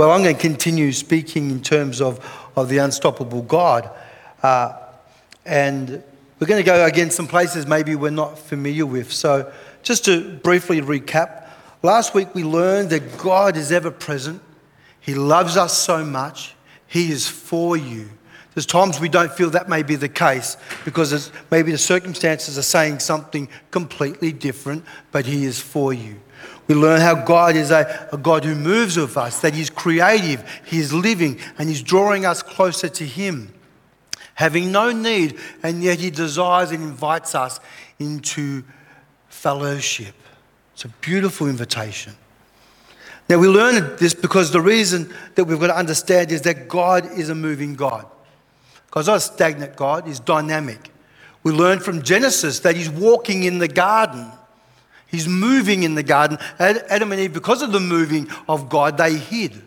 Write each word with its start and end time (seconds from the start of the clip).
Well, 0.00 0.12
I'm 0.12 0.22
going 0.22 0.34
to 0.34 0.40
continue 0.40 0.92
speaking 0.92 1.50
in 1.50 1.60
terms 1.60 2.00
of, 2.00 2.26
of 2.56 2.70
the 2.70 2.78
unstoppable 2.78 3.42
God. 3.42 3.90
Uh, 4.42 4.72
and 5.44 6.02
we're 6.38 6.46
going 6.46 6.58
to 6.58 6.64
go 6.64 6.86
again 6.86 7.10
some 7.10 7.26
places 7.26 7.66
maybe 7.66 7.94
we're 7.96 8.10
not 8.10 8.38
familiar 8.38 8.86
with. 8.86 9.12
So, 9.12 9.52
just 9.82 10.06
to 10.06 10.38
briefly 10.38 10.80
recap, 10.80 11.50
last 11.82 12.14
week 12.14 12.34
we 12.34 12.44
learned 12.44 12.88
that 12.88 13.18
God 13.18 13.58
is 13.58 13.70
ever 13.70 13.90
present, 13.90 14.40
He 15.02 15.14
loves 15.14 15.58
us 15.58 15.76
so 15.76 16.02
much, 16.02 16.54
He 16.86 17.12
is 17.12 17.28
for 17.28 17.76
you. 17.76 18.08
There's 18.54 18.64
times 18.64 19.00
we 19.00 19.10
don't 19.10 19.30
feel 19.30 19.50
that 19.50 19.68
may 19.68 19.82
be 19.82 19.96
the 19.96 20.08
case 20.08 20.56
because 20.86 21.30
maybe 21.50 21.72
the 21.72 21.76
circumstances 21.76 22.56
are 22.56 22.62
saying 22.62 23.00
something 23.00 23.50
completely 23.70 24.32
different, 24.32 24.82
but 25.12 25.26
He 25.26 25.44
is 25.44 25.60
for 25.60 25.92
you. 25.92 26.20
We 26.66 26.74
learn 26.74 27.00
how 27.00 27.24
God 27.24 27.56
is 27.56 27.70
a, 27.70 28.08
a 28.12 28.16
God 28.16 28.44
who 28.44 28.54
moves 28.54 28.96
with 28.96 29.16
us, 29.16 29.40
that 29.40 29.54
He's 29.54 29.70
creative, 29.70 30.44
He's 30.64 30.92
living, 30.92 31.38
and 31.58 31.68
He's 31.68 31.82
drawing 31.82 32.24
us 32.24 32.42
closer 32.42 32.88
to 32.88 33.04
Him, 33.04 33.52
having 34.34 34.70
no 34.70 34.92
need, 34.92 35.38
and 35.62 35.82
yet 35.82 35.98
He 35.98 36.10
desires 36.10 36.70
and 36.70 36.82
invites 36.82 37.34
us 37.34 37.60
into 37.98 38.62
fellowship. 39.28 40.14
It's 40.74 40.84
a 40.84 40.88
beautiful 40.88 41.48
invitation. 41.48 42.14
Now, 43.28 43.38
we 43.38 43.46
learn 43.46 43.96
this 43.96 44.12
because 44.12 44.50
the 44.50 44.60
reason 44.60 45.12
that 45.36 45.44
we've 45.44 45.60
got 45.60 45.68
to 45.68 45.76
understand 45.76 46.32
is 46.32 46.42
that 46.42 46.68
God 46.68 47.06
is 47.18 47.28
a 47.28 47.34
moving 47.34 47.74
God. 47.74 48.06
God's 48.90 49.06
not 49.06 49.16
a 49.18 49.20
stagnant 49.20 49.76
God, 49.76 50.06
He's 50.06 50.20
dynamic. 50.20 50.90
We 51.42 51.52
learn 51.52 51.78
from 51.78 52.02
Genesis 52.02 52.60
that 52.60 52.76
He's 52.76 52.90
walking 52.90 53.44
in 53.44 53.58
the 53.58 53.68
garden. 53.68 54.30
He's 55.10 55.26
moving 55.26 55.82
in 55.82 55.94
the 55.94 56.02
garden. 56.02 56.38
Adam 56.58 57.12
and 57.12 57.20
Eve, 57.20 57.32
because 57.32 57.62
of 57.62 57.72
the 57.72 57.80
moving 57.80 58.28
of 58.48 58.68
God, 58.68 58.96
they 58.96 59.16
hid. 59.16 59.60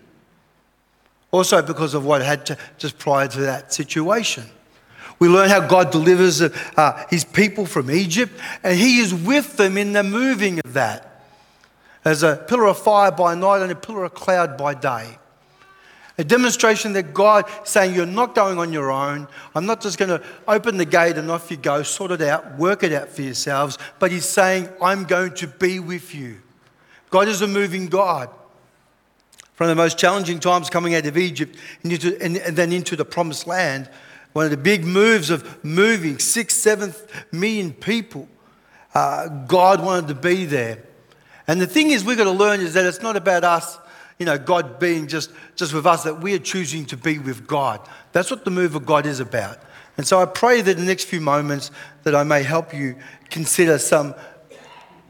Also, 1.31 1.61
because 1.61 1.93
of 1.93 2.05
what 2.05 2.21
had 2.21 2.45
to, 2.45 2.57
just 2.77 2.97
prior 2.97 3.27
to 3.27 3.41
that 3.41 3.73
situation. 3.73 4.45
We 5.19 5.27
learn 5.27 5.49
how 5.49 5.65
God 5.67 5.91
delivers 5.91 6.41
uh, 6.41 7.05
his 7.09 7.23
people 7.25 7.65
from 7.65 7.91
Egypt, 7.91 8.33
and 8.63 8.77
he 8.77 8.99
is 8.99 9.13
with 9.13 9.57
them 9.57 9.77
in 9.77 9.93
the 9.93 10.03
moving 10.03 10.59
of 10.63 10.73
that. 10.73 11.25
As 12.05 12.23
a 12.23 12.35
pillar 12.35 12.67
of 12.67 12.77
fire 12.77 13.11
by 13.11 13.35
night 13.35 13.61
and 13.61 13.71
a 13.71 13.75
pillar 13.75 14.03
of 14.03 14.13
cloud 14.13 14.57
by 14.57 14.73
day. 14.73 15.17
A 16.17 16.23
demonstration 16.23 16.93
that 16.93 17.13
God 17.13 17.45
saying, 17.63 17.95
You're 17.95 18.05
not 18.05 18.35
going 18.35 18.59
on 18.59 18.71
your 18.71 18.91
own. 18.91 19.27
I'm 19.55 19.65
not 19.65 19.81
just 19.81 19.97
going 19.97 20.09
to 20.09 20.23
open 20.47 20.77
the 20.77 20.85
gate 20.85 21.17
and 21.17 21.31
off 21.31 21.49
you 21.49 21.57
go, 21.57 21.81
sort 21.81 22.11
it 22.11 22.21
out, 22.21 22.57
work 22.57 22.83
it 22.83 22.93
out 22.93 23.09
for 23.09 23.23
yourselves. 23.23 23.79
But 23.99 24.11
He's 24.11 24.25
saying, 24.25 24.69
I'm 24.81 25.05
going 25.05 25.33
to 25.35 25.47
be 25.47 25.79
with 25.79 26.13
you. 26.13 26.41
God 27.09 27.27
is 27.27 27.41
a 27.41 27.47
moving 27.47 27.87
God. 27.87 28.29
From 29.53 29.67
the 29.67 29.75
most 29.75 29.99
challenging 29.99 30.39
times 30.39 30.69
coming 30.69 30.95
out 30.95 31.05
of 31.05 31.15
Egypt 31.15 31.55
and, 31.83 31.93
into, 31.93 32.19
and, 32.21 32.37
and 32.37 32.57
then 32.57 32.71
into 32.71 32.95
the 32.95 33.05
promised 33.05 33.45
land, 33.45 33.87
one 34.33 34.45
of 34.45 34.51
the 34.51 34.57
big 34.57 34.83
moves 34.83 35.29
of 35.29 35.63
moving 35.63 36.17
six, 36.17 36.55
seven 36.55 36.93
million 37.31 37.71
people, 37.71 38.27
uh, 38.95 39.27
God 39.27 39.83
wanted 39.83 40.07
to 40.07 40.15
be 40.15 40.45
there. 40.45 40.83
And 41.47 41.61
the 41.61 41.67
thing 41.67 41.91
is, 41.91 42.03
we've 42.03 42.17
got 42.17 42.23
to 42.23 42.31
learn 42.31 42.61
is 42.61 42.73
that 42.73 42.85
it's 42.85 43.01
not 43.01 43.15
about 43.15 43.43
us 43.43 43.77
you 44.19 44.25
know, 44.25 44.37
God 44.37 44.79
being 44.79 45.07
just, 45.07 45.31
just 45.55 45.73
with 45.73 45.85
us, 45.85 46.03
that 46.03 46.21
we 46.21 46.33
are 46.33 46.39
choosing 46.39 46.85
to 46.85 46.97
be 46.97 47.19
with 47.19 47.47
God. 47.47 47.79
That's 48.11 48.31
what 48.31 48.45
the 48.45 48.51
move 48.51 48.75
of 48.75 48.85
God 48.85 49.05
is 49.05 49.19
about. 49.19 49.59
And 49.97 50.07
so 50.07 50.19
I 50.19 50.25
pray 50.25 50.61
that 50.61 50.71
in 50.71 50.77
the 50.77 50.85
next 50.85 51.05
few 51.05 51.21
moments 51.21 51.71
that 52.03 52.15
I 52.15 52.23
may 52.23 52.43
help 52.43 52.73
you 52.73 52.95
consider 53.29 53.77
some 53.77 54.15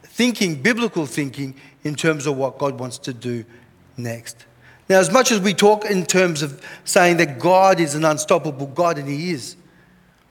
thinking, 0.04 0.62
biblical 0.62 1.06
thinking, 1.06 1.56
in 1.84 1.96
terms 1.96 2.28
of 2.28 2.38
what 2.38 2.58
God 2.58 2.80
wants 2.80 2.98
to 3.00 3.14
do 3.14 3.46
next. 3.98 4.46
Now, 4.90 5.00
as 5.00 5.12
much 5.12 5.32
as 5.32 5.40
we 5.40 5.54
talk 5.54 5.86
in 5.86 6.06
terms 6.06 6.42
of 6.42 6.62
saying 6.84 7.18
that 7.18 7.40
God 7.40 7.80
is 7.80 7.96
an 7.96 8.06
unstoppable 8.06 8.68
God, 8.68 8.98
and 8.98 9.08
He 9.08 9.32
is, 9.32 9.56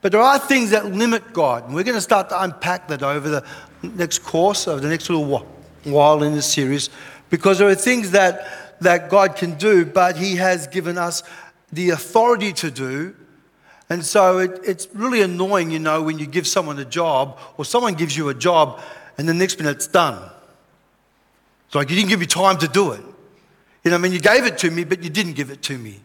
but 0.01 0.11
there 0.11 0.21
are 0.21 0.37
things 0.37 0.71
that 0.71 0.85
limit 0.85 1.33
God. 1.33 1.65
And 1.65 1.73
we're 1.73 1.83
going 1.83 1.95
to 1.95 2.01
start 2.01 2.29
to 2.29 2.41
unpack 2.41 2.87
that 2.89 3.03
over 3.03 3.29
the 3.29 3.45
next 3.81 4.19
course, 4.19 4.67
over 4.67 4.79
the 4.79 4.89
next 4.89 5.09
little 5.09 5.47
while 5.83 6.23
in 6.23 6.33
this 6.33 6.51
series, 6.51 6.89
because 7.29 7.57
there 7.57 7.67
are 7.69 7.75
things 7.75 8.11
that 8.11 8.62
that 8.83 9.09
God 9.09 9.35
can 9.35 9.55
do, 9.55 9.85
but 9.85 10.15
He 10.17 10.35
has 10.37 10.67
given 10.67 10.97
us 10.97 11.23
the 11.71 11.89
authority 11.89 12.53
to 12.53 12.71
do. 12.71 13.15
And 13.89 14.05
so 14.05 14.39
it, 14.39 14.61
it's 14.63 14.87
really 14.93 15.21
annoying, 15.21 15.71
you 15.71 15.79
know, 15.79 16.01
when 16.01 16.19
you 16.19 16.25
give 16.25 16.47
someone 16.47 16.79
a 16.79 16.85
job 16.85 17.37
or 17.57 17.65
someone 17.65 17.95
gives 17.95 18.15
you 18.15 18.29
a 18.29 18.33
job 18.33 18.79
and 19.17 19.27
the 19.27 19.33
next 19.33 19.59
minute 19.59 19.77
it's 19.77 19.87
done. 19.87 20.29
It's 21.67 21.75
like 21.75 21.89
you 21.89 21.95
didn't 21.95 22.09
give 22.09 22.19
me 22.19 22.25
time 22.25 22.57
to 22.59 22.67
do 22.67 22.91
it. 22.91 23.01
You 23.83 23.91
know, 23.91 23.97
I 23.97 23.99
mean, 23.99 24.13
you 24.13 24.19
gave 24.19 24.45
it 24.45 24.57
to 24.59 24.71
me, 24.71 24.83
but 24.83 25.03
you 25.03 25.09
didn't 25.09 25.33
give 25.33 25.49
it 25.49 25.61
to 25.63 25.77
me. 25.77 25.99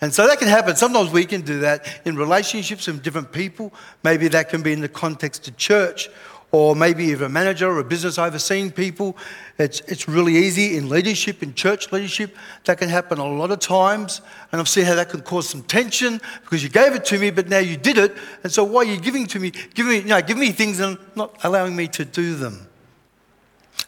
And 0.00 0.12
so 0.12 0.26
that 0.26 0.38
can 0.38 0.48
happen. 0.48 0.76
Sometimes 0.76 1.10
we 1.10 1.24
can 1.24 1.40
do 1.40 1.60
that 1.60 2.00
in 2.04 2.16
relationships 2.16 2.86
with 2.86 3.02
different 3.02 3.32
people. 3.32 3.72
Maybe 4.04 4.28
that 4.28 4.50
can 4.50 4.62
be 4.62 4.72
in 4.72 4.80
the 4.80 4.88
context 4.88 5.48
of 5.48 5.56
church 5.56 6.10
or 6.52 6.76
maybe 6.76 7.06
you're 7.06 7.24
a 7.24 7.28
manager 7.28 7.68
or 7.68 7.80
a 7.80 7.84
business 7.84 8.18
overseeing 8.18 8.70
people. 8.70 9.16
It's, 9.58 9.80
it's 9.80 10.08
really 10.08 10.36
easy 10.36 10.76
in 10.76 10.88
leadership, 10.88 11.42
in 11.42 11.54
church 11.54 11.92
leadership. 11.92 12.36
That 12.64 12.78
can 12.78 12.88
happen 12.88 13.18
a 13.18 13.26
lot 13.26 13.50
of 13.50 13.58
times. 13.58 14.20
And 14.52 14.60
I've 14.60 14.68
seen 14.68 14.84
how 14.84 14.94
that 14.94 15.08
can 15.08 15.22
cause 15.22 15.48
some 15.48 15.62
tension 15.62 16.20
because 16.42 16.62
you 16.62 16.68
gave 16.68 16.94
it 16.94 17.04
to 17.06 17.18
me, 17.18 17.30
but 17.30 17.48
now 17.48 17.58
you 17.58 17.76
did 17.76 17.98
it. 17.98 18.16
And 18.42 18.52
so 18.52 18.64
why 18.64 18.82
are 18.82 18.84
you 18.84 19.00
giving 19.00 19.26
to 19.26 19.40
me? 19.40 19.50
Give 19.74 19.86
me, 19.86 19.96
you 19.98 20.04
know, 20.04 20.22
give 20.22 20.38
me 20.38 20.52
things 20.52 20.78
and 20.78 20.98
not 21.16 21.36
allowing 21.44 21.74
me 21.74 21.88
to 21.88 22.04
do 22.04 22.36
them. 22.36 22.68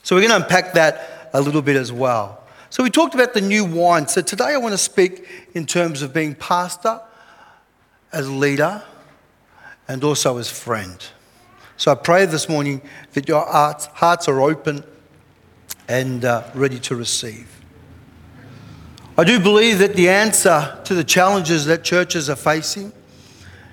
So 0.02 0.16
we're 0.16 0.22
going 0.26 0.40
to 0.40 0.44
unpack 0.44 0.74
that 0.74 1.30
a 1.32 1.40
little 1.40 1.62
bit 1.62 1.76
as 1.76 1.92
well. 1.92 2.42
So 2.70 2.82
we 2.82 2.90
talked 2.90 3.14
about 3.14 3.34
the 3.34 3.40
new 3.40 3.64
wine. 3.64 4.08
So 4.08 4.20
today 4.20 4.52
I 4.52 4.56
want 4.58 4.72
to 4.72 4.78
speak 4.78 5.26
in 5.54 5.64
terms 5.64 6.02
of 6.02 6.12
being 6.12 6.34
pastor, 6.34 7.00
as 8.12 8.28
leader, 8.28 8.82
and 9.86 10.04
also 10.04 10.36
as 10.38 10.50
friend. 10.50 11.02
So 11.78 11.92
I 11.92 11.94
pray 11.94 12.26
this 12.26 12.48
morning 12.48 12.82
that 13.12 13.28
your 13.28 13.40
hearts, 13.46 14.26
are 14.26 14.40
open 14.40 14.82
and 15.86 16.24
uh, 16.24 16.42
ready 16.52 16.80
to 16.80 16.96
receive. 16.96 17.48
I 19.16 19.22
do 19.22 19.38
believe 19.38 19.78
that 19.78 19.94
the 19.94 20.08
answer 20.08 20.76
to 20.84 20.94
the 20.94 21.04
challenges 21.04 21.66
that 21.66 21.84
churches 21.84 22.28
are 22.28 22.36
facing, 22.36 22.92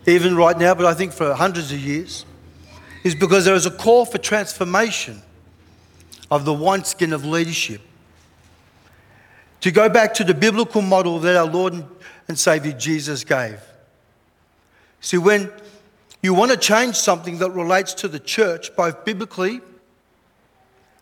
even 0.06 0.36
right 0.36 0.56
now, 0.56 0.76
but 0.76 0.86
I 0.86 0.94
think 0.94 1.14
for 1.14 1.34
hundreds 1.34 1.72
of 1.72 1.80
years, 1.80 2.28
is 3.04 3.16
because 3.16 3.44
there 3.44 3.56
is 3.56 3.66
a 3.66 3.72
call 3.72 4.06
for 4.06 4.20
transformation 4.20 5.24
of 6.30 6.46
the 6.46 6.54
wineskin 6.54 7.12
of 7.12 7.26
leadership. 7.26 7.82
To 9.62 9.72
go 9.72 9.90
back 9.90 10.14
to 10.16 10.24
the 10.24 10.36
biblical 10.36 10.84
model 10.84 11.18
that 11.20 11.36
our 11.36 11.48
Lord 11.48 11.84
and 12.28 12.38
Savior 12.38 12.74
Jesus 12.74 13.24
gave. 13.24 13.60
See, 15.02 15.18
when 15.18 15.52
you 16.26 16.34
want 16.34 16.52
to 16.52 16.58
change 16.58 16.96
something 16.96 17.38
that 17.38 17.52
relates 17.52 17.94
to 17.94 18.08
the 18.08 18.20
church, 18.20 18.76
both 18.76 19.06
biblically, 19.06 19.62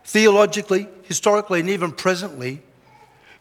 theologically, 0.03 0.87
historically, 1.03 1.61
and 1.61 1.69
even 1.69 1.93
presently, 1.93 2.61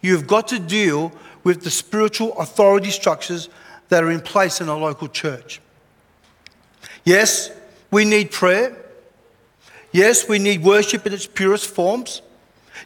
you've 0.00 0.28
got 0.28 0.47
to 0.48 0.60
deal 0.60 1.10
with 1.43 1.65
the 1.65 1.70
spiritual 1.70 2.38
authority 2.38 2.91
structures 2.91 3.48
that 3.88 4.04
are 4.04 4.12
in 4.12 4.20
place 4.20 4.60
in 4.60 4.69
a 4.69 4.76
local 4.76 5.09
church. 5.09 5.60
Yes, 7.04 7.50
we 7.91 8.04
need 8.04 8.31
prayer. 8.31 8.76
Yes, 9.91 10.28
we 10.28 10.38
need 10.38 10.62
worship 10.62 11.04
in 11.04 11.12
its 11.12 11.26
purest 11.26 11.69
forms. 11.69 12.22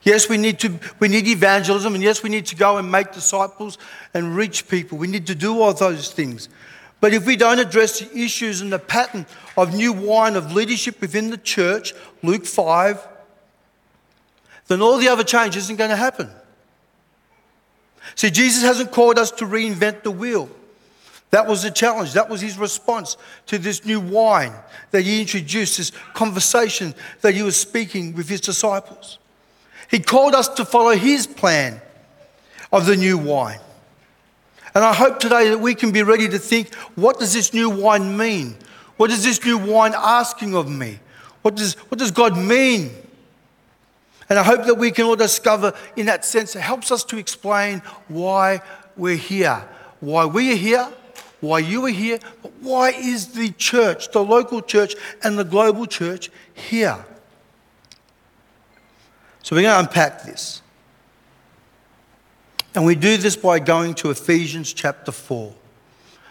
Yes, 0.04 0.26
we 0.26 0.38
need, 0.38 0.58
to, 0.60 0.72
we 1.00 1.08
need 1.08 1.26
evangelism, 1.26 1.94
and 1.94 2.02
yes, 2.02 2.22
we 2.22 2.30
need 2.30 2.46
to 2.46 2.56
go 2.56 2.78
and 2.78 2.90
make 2.90 3.12
disciples 3.12 3.76
and 4.14 4.34
reach 4.34 4.68
people. 4.68 4.96
We 4.96 5.06
need 5.06 5.26
to 5.26 5.34
do 5.34 5.60
all 5.60 5.74
those 5.74 6.10
things. 6.12 6.48
But 7.00 7.12
if 7.12 7.26
we 7.26 7.36
don't 7.36 7.58
address 7.58 8.00
the 8.00 8.18
issues 8.18 8.60
and 8.60 8.72
the 8.72 8.78
pattern 8.78 9.26
of 9.56 9.74
new 9.74 9.92
wine 9.92 10.34
of 10.34 10.52
leadership 10.52 11.00
within 11.00 11.30
the 11.30 11.36
church, 11.36 11.92
Luke 12.22 12.46
5, 12.46 13.06
then 14.68 14.82
all 14.82 14.98
the 14.98 15.08
other 15.08 15.24
change 15.24 15.56
isn't 15.56 15.76
going 15.76 15.90
to 15.90 15.96
happen. 15.96 16.30
See, 18.14 18.30
Jesus 18.30 18.62
hasn't 18.62 18.92
called 18.92 19.18
us 19.18 19.30
to 19.32 19.44
reinvent 19.44 20.02
the 20.02 20.10
wheel. 20.10 20.48
That 21.30 21.46
was 21.46 21.62
the 21.62 21.70
challenge. 21.70 22.12
That 22.14 22.28
was 22.28 22.40
his 22.40 22.56
response 22.56 23.16
to 23.46 23.58
this 23.58 23.84
new 23.84 24.00
wine 24.00 24.54
that 24.90 25.02
he 25.02 25.20
introduced, 25.20 25.76
this 25.76 25.92
conversation 26.14 26.94
that 27.20 27.34
he 27.34 27.42
was 27.42 27.56
speaking 27.56 28.14
with 28.14 28.28
his 28.28 28.40
disciples. 28.40 29.18
He 29.90 29.98
called 29.98 30.34
us 30.34 30.48
to 30.48 30.64
follow 30.64 30.96
his 30.96 31.26
plan 31.26 31.80
of 32.72 32.86
the 32.86 32.96
new 32.96 33.18
wine. 33.18 33.60
And 34.76 34.84
I 34.84 34.92
hope 34.92 35.20
today 35.20 35.48
that 35.48 35.58
we 35.58 35.74
can 35.74 35.90
be 35.90 36.02
ready 36.02 36.28
to 36.28 36.38
think 36.38 36.74
what 36.96 37.18
does 37.18 37.32
this 37.32 37.54
new 37.54 37.70
wine 37.70 38.14
mean? 38.14 38.56
What 38.98 39.10
is 39.10 39.24
this 39.24 39.42
new 39.42 39.56
wine 39.56 39.94
asking 39.96 40.54
of 40.54 40.70
me? 40.70 40.98
What 41.40 41.54
does, 41.54 41.76
what 41.88 41.98
does 41.98 42.10
God 42.10 42.36
mean? 42.36 42.90
And 44.28 44.38
I 44.38 44.42
hope 44.42 44.66
that 44.66 44.74
we 44.74 44.90
can 44.90 45.06
all 45.06 45.16
discover 45.16 45.72
in 45.96 46.04
that 46.06 46.26
sense, 46.26 46.54
it 46.54 46.60
helps 46.60 46.92
us 46.92 47.04
to 47.04 47.16
explain 47.16 47.80
why 48.08 48.60
we're 48.98 49.16
here, 49.16 49.66
why 50.00 50.26
we 50.26 50.52
are 50.52 50.56
here, 50.56 50.92
why 51.40 51.60
you 51.60 51.86
are 51.86 51.88
here, 51.88 52.18
but 52.42 52.52
why 52.60 52.90
is 52.90 53.28
the 53.28 53.52
church, 53.52 54.10
the 54.10 54.22
local 54.22 54.60
church, 54.60 54.94
and 55.24 55.38
the 55.38 55.44
global 55.44 55.86
church 55.86 56.28
here? 56.52 57.02
So 59.42 59.56
we're 59.56 59.62
going 59.62 59.72
to 59.72 59.88
unpack 59.88 60.24
this. 60.24 60.60
And 62.76 62.84
we 62.84 62.94
do 62.94 63.16
this 63.16 63.36
by 63.36 63.58
going 63.58 63.94
to 63.94 64.10
Ephesians 64.10 64.74
chapter 64.74 65.10
4. 65.10 65.50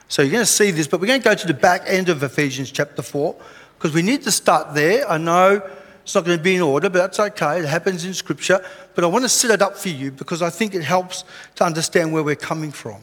So 0.08 0.22
you're 0.22 0.32
going 0.32 0.44
to 0.44 0.46
see 0.46 0.70
this, 0.70 0.88
but 0.88 1.02
we're 1.02 1.08
going 1.08 1.20
to 1.20 1.28
go 1.28 1.34
to 1.34 1.48
the 1.48 1.56
back 1.56 1.82
end 1.88 2.08
of 2.08 2.22
Ephesians 2.22 2.72
chapter 2.72 3.02
4 3.02 3.36
because 3.78 3.96
we 3.96 4.04
need 4.04 4.22
to 4.22 4.32
start 4.32 4.76
there. 4.76 5.10
I 5.10 5.18
know 5.18 5.68
it's 6.04 6.14
not 6.14 6.24
going 6.24 6.38
to 6.38 6.44
be 6.44 6.56
in 6.56 6.62
order, 6.62 6.88
but 6.88 7.00
that's 7.00 7.20
okay. 7.20 7.62
It 7.62 7.66
happens 7.66 8.06
in 8.06 8.14
Scripture. 8.14 8.64
But 8.94 9.04
I 9.04 9.08
want 9.08 9.26
to 9.26 9.30
set 9.30 9.50
it 9.50 9.64
up 9.64 9.76
for 9.76 9.90
you 9.90 10.12
because 10.12 10.44
I 10.44 10.52
think 10.52 10.76
it 10.76 10.84
helps 10.84 11.24
to 11.56 11.66
understand 11.66 12.14
where 12.14 12.22
we're 12.22 12.36
coming 12.36 12.72
from. 12.72 13.02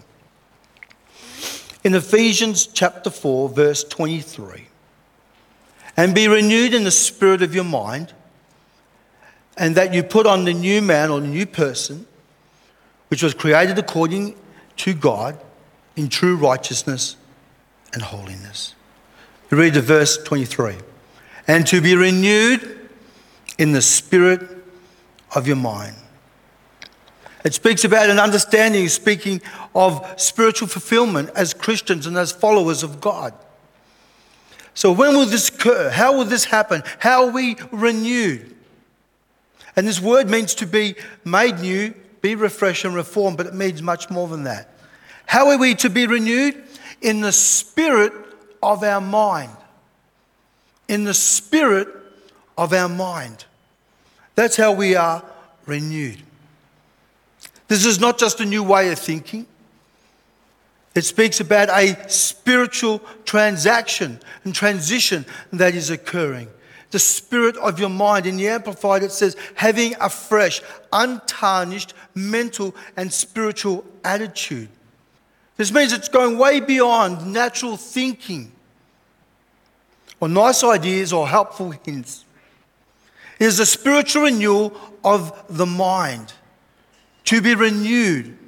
In 1.83 1.97
Ephesians 1.97 2.69
chapter 2.69 3.11
4, 3.11 3.49
verse 3.49 3.83
23, 3.83 4.69
and 5.97 6.15
be 6.15 6.29
renewed 6.29 6.75
in 6.75 6.85
the 6.85 6.93
spirit 6.93 7.43
of 7.43 7.57
your 7.57 7.65
mind, 7.65 8.13
and 9.57 9.75
that 9.75 9.93
you 9.93 10.05
put 10.05 10.29
on 10.29 10.45
the 10.45 10.55
new 10.55 10.81
man 10.81 11.11
or 11.11 11.21
new 11.21 11.45
person, 11.45 12.07
which 13.13 13.23
was 13.23 13.35
created 13.35 13.79
according 13.79 14.35
to 14.75 14.95
God 14.95 15.39
in 15.97 16.09
true 16.09 16.35
righteousness 16.35 17.17
and 17.93 18.01
holiness. 18.01 18.75
We 19.51 19.59
read 19.59 19.75
the 19.75 19.83
verse 19.83 20.17
23. 20.17 20.77
And 21.47 21.67
to 21.67 21.83
be 21.83 21.95
renewed 21.95 22.89
in 23.59 23.73
the 23.73 23.83
spirit 23.83 24.41
of 25.37 25.47
your 25.47 25.57
mind. 25.57 25.95
It 27.45 27.53
speaks 27.53 27.85
about 27.85 28.09
an 28.09 28.19
understanding, 28.19 28.89
speaking 28.89 29.43
of 29.75 30.15
spiritual 30.17 30.69
fulfillment 30.69 31.29
as 31.37 31.53
Christians 31.53 32.07
and 32.07 32.17
as 32.17 32.33
followers 32.33 32.83
of 32.83 33.03
God. 33.03 33.35
So, 34.73 34.91
when 34.91 35.15
will 35.19 35.27
this 35.27 35.51
occur? 35.51 35.91
How 35.91 36.17
will 36.17 36.25
this 36.25 36.47
happen? 36.47 36.83
How 36.99 37.27
are 37.27 37.31
we 37.31 37.57
renewed? 37.73 38.57
And 39.77 39.87
this 39.87 40.01
word 40.01 40.31
means 40.31 40.55
to 40.55 40.67
be 40.67 40.95
made 41.27 41.59
new, 41.59 41.93
be 42.23 42.35
refreshed 42.37 42.85
and 42.85 42.95
reformed, 42.95 43.37
but 43.37 43.47
it 43.47 43.55
means 43.55 43.83
much 43.83 44.09
more 44.09 44.29
than 44.29 44.45
that. 44.45 44.71
How 45.27 45.49
are 45.49 45.59
we 45.59 45.75
to 45.77 45.91
be 45.91 46.07
renewed? 46.07 46.63
In 47.01 47.21
the 47.21 47.33
spirit 47.33 48.13
of 48.63 48.83
our 48.83 49.01
mind. 49.01 49.51
In 50.89 51.05
the 51.05 51.15
spirit 51.15 51.89
of 52.57 52.73
our 52.73 52.89
mind. 52.89 53.45
That's 54.35 54.57
how 54.57 54.73
we 54.73 54.95
are 54.95 55.25
renewed. 55.67 56.23
This 57.69 57.85
is 57.85 58.01
not 58.01 58.19
just 58.19 58.41
a 58.41 58.45
new 58.45 58.63
way 58.63 58.91
of 58.93 58.99
thinking. 58.99 59.47
It 60.95 61.05
speaks 61.05 61.41
about 61.41 61.71
a 61.71 62.09
spiritual 62.09 63.01
transaction 63.25 64.21
and 64.45 64.55
transition 64.55 65.25
that 65.53 65.75
is 65.75 65.91
occurring. 65.91 66.49
The 66.93 67.01
spirit 67.01 67.57
of 67.57 67.81
your 67.81 67.89
mind. 67.89 68.27
In 68.27 68.37
the 68.37 68.49
Amplified, 68.49 69.03
it 69.03 69.11
says, 69.11 69.37
having 69.55 69.97
a 70.01 70.09
fresh, 70.09 70.63
untarnished 70.93 71.95
mental 72.15 72.75
and 72.97 73.13
spiritual 73.13 73.85
attitude. 74.05 74.69
This 75.57 75.73
means 75.73 75.93
it's 75.93 76.09
going 76.09 76.39
way 76.39 76.61
beyond 76.61 77.33
natural 77.33 77.77
thinking 77.77 78.53
or 80.21 80.29
nice 80.29 80.63
ideas 80.63 81.13
or 81.13 81.27
helpful 81.27 81.73
hints. 81.85 82.25
It 83.41 83.47
is 83.47 83.59
a 83.59 83.67
spiritual 83.67 84.23
renewal 84.23 84.73
of 85.03 85.45
the 85.49 85.67
mind, 85.67 86.33
to 87.25 87.41
be 87.41 87.57
renewed. 87.57 88.39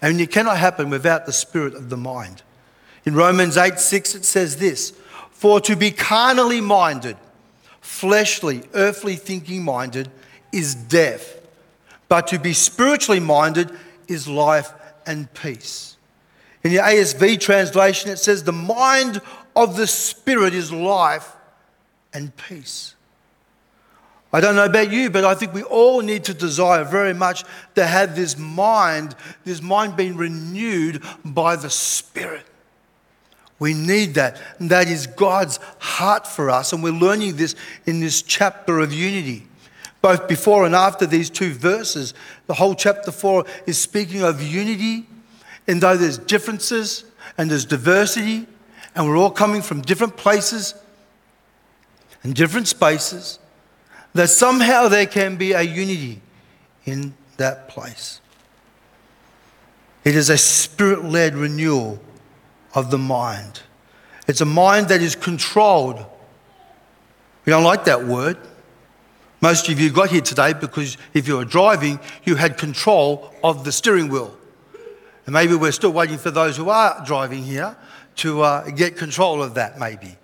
And 0.00 0.20
it 0.20 0.30
cannot 0.30 0.58
happen 0.58 0.88
without 0.88 1.26
the 1.26 1.32
spirit 1.32 1.74
of 1.74 1.90
the 1.90 1.96
mind. 1.96 2.42
In 3.04 3.14
Romans 3.14 3.56
8 3.56 3.80
6, 3.80 4.14
it 4.14 4.24
says 4.24 4.56
this 4.58 4.92
For 5.44 5.60
to 5.60 5.76
be 5.76 5.90
carnally 5.90 6.62
minded, 6.62 7.18
fleshly, 7.82 8.62
earthly 8.72 9.16
thinking 9.16 9.62
minded, 9.62 10.10
is 10.52 10.74
death, 10.74 11.38
but 12.08 12.28
to 12.28 12.38
be 12.38 12.54
spiritually 12.54 13.20
minded 13.20 13.70
is 14.08 14.26
life 14.26 14.72
and 15.04 15.30
peace. 15.34 15.98
In 16.62 16.72
the 16.72 16.78
ASV 16.78 17.40
translation, 17.40 18.10
it 18.10 18.16
says, 18.16 18.44
The 18.44 18.52
mind 18.52 19.20
of 19.54 19.76
the 19.76 19.86
Spirit 19.86 20.54
is 20.54 20.72
life 20.72 21.36
and 22.14 22.34
peace. 22.34 22.94
I 24.32 24.40
don't 24.40 24.56
know 24.56 24.64
about 24.64 24.90
you, 24.90 25.10
but 25.10 25.26
I 25.26 25.34
think 25.34 25.52
we 25.52 25.62
all 25.64 26.00
need 26.00 26.24
to 26.24 26.32
desire 26.32 26.84
very 26.84 27.12
much 27.12 27.44
to 27.74 27.86
have 27.86 28.16
this 28.16 28.38
mind, 28.38 29.14
this 29.44 29.60
mind 29.60 29.94
being 29.94 30.16
renewed 30.16 31.02
by 31.22 31.56
the 31.56 31.68
Spirit. 31.68 32.43
We 33.64 33.72
need 33.72 34.12
that. 34.16 34.38
And 34.58 34.68
that 34.68 34.90
is 34.90 35.06
God's 35.06 35.58
heart 35.78 36.26
for 36.26 36.50
us. 36.50 36.74
And 36.74 36.82
we're 36.82 36.92
learning 36.92 37.36
this 37.36 37.54
in 37.86 38.00
this 38.00 38.20
chapter 38.20 38.78
of 38.78 38.92
unity 38.92 39.46
both 40.02 40.28
before 40.28 40.66
and 40.66 40.74
after 40.74 41.06
these 41.06 41.30
two 41.30 41.54
verses. 41.54 42.12
The 42.46 42.52
whole 42.52 42.74
chapter 42.74 43.10
4 43.10 43.46
is 43.66 43.78
speaking 43.78 44.22
of 44.22 44.42
unity, 44.42 45.06
and 45.66 45.82
though 45.82 45.96
there's 45.96 46.18
differences 46.18 47.04
and 47.38 47.50
there's 47.50 47.64
diversity, 47.64 48.46
and 48.94 49.08
we're 49.08 49.16
all 49.16 49.30
coming 49.30 49.62
from 49.62 49.80
different 49.80 50.18
places 50.18 50.74
and 52.22 52.34
different 52.34 52.68
spaces, 52.68 53.38
that 54.12 54.28
somehow 54.28 54.88
there 54.88 55.06
can 55.06 55.36
be 55.36 55.52
a 55.52 55.62
unity 55.62 56.20
in 56.84 57.14
that 57.38 57.70
place. 57.70 58.20
It 60.04 60.16
is 60.16 60.28
a 60.28 60.36
spirit 60.36 61.02
led 61.02 61.34
renewal 61.34 61.98
of 62.74 62.90
the 62.90 62.98
mind. 62.98 63.62
It's 64.26 64.40
a 64.40 64.46
mind 64.46 64.88
that 64.88 65.02
is 65.02 65.14
controlled. 65.14 66.04
We 67.44 67.50
don't 67.50 67.64
like 67.64 67.84
that 67.84 68.04
word. 68.04 68.38
Most 69.40 69.68
of 69.68 69.78
you 69.78 69.90
got 69.90 70.10
here 70.10 70.22
today 70.22 70.54
because 70.54 70.96
if 71.12 71.28
you 71.28 71.36
were 71.36 71.44
driving, 71.44 72.00
you 72.24 72.36
had 72.36 72.56
control 72.56 73.32
of 73.44 73.64
the 73.64 73.72
steering 73.72 74.08
wheel. 74.08 74.34
And 75.26 75.34
maybe 75.34 75.54
we're 75.54 75.72
still 75.72 75.92
waiting 75.92 76.18
for 76.18 76.30
those 76.30 76.56
who 76.56 76.70
are 76.70 77.02
driving 77.04 77.42
here 77.42 77.76
to 78.16 78.42
uh, 78.42 78.70
get 78.70 78.96
control 78.96 79.42
of 79.42 79.54
that, 79.54 79.78
maybe. 79.78 80.16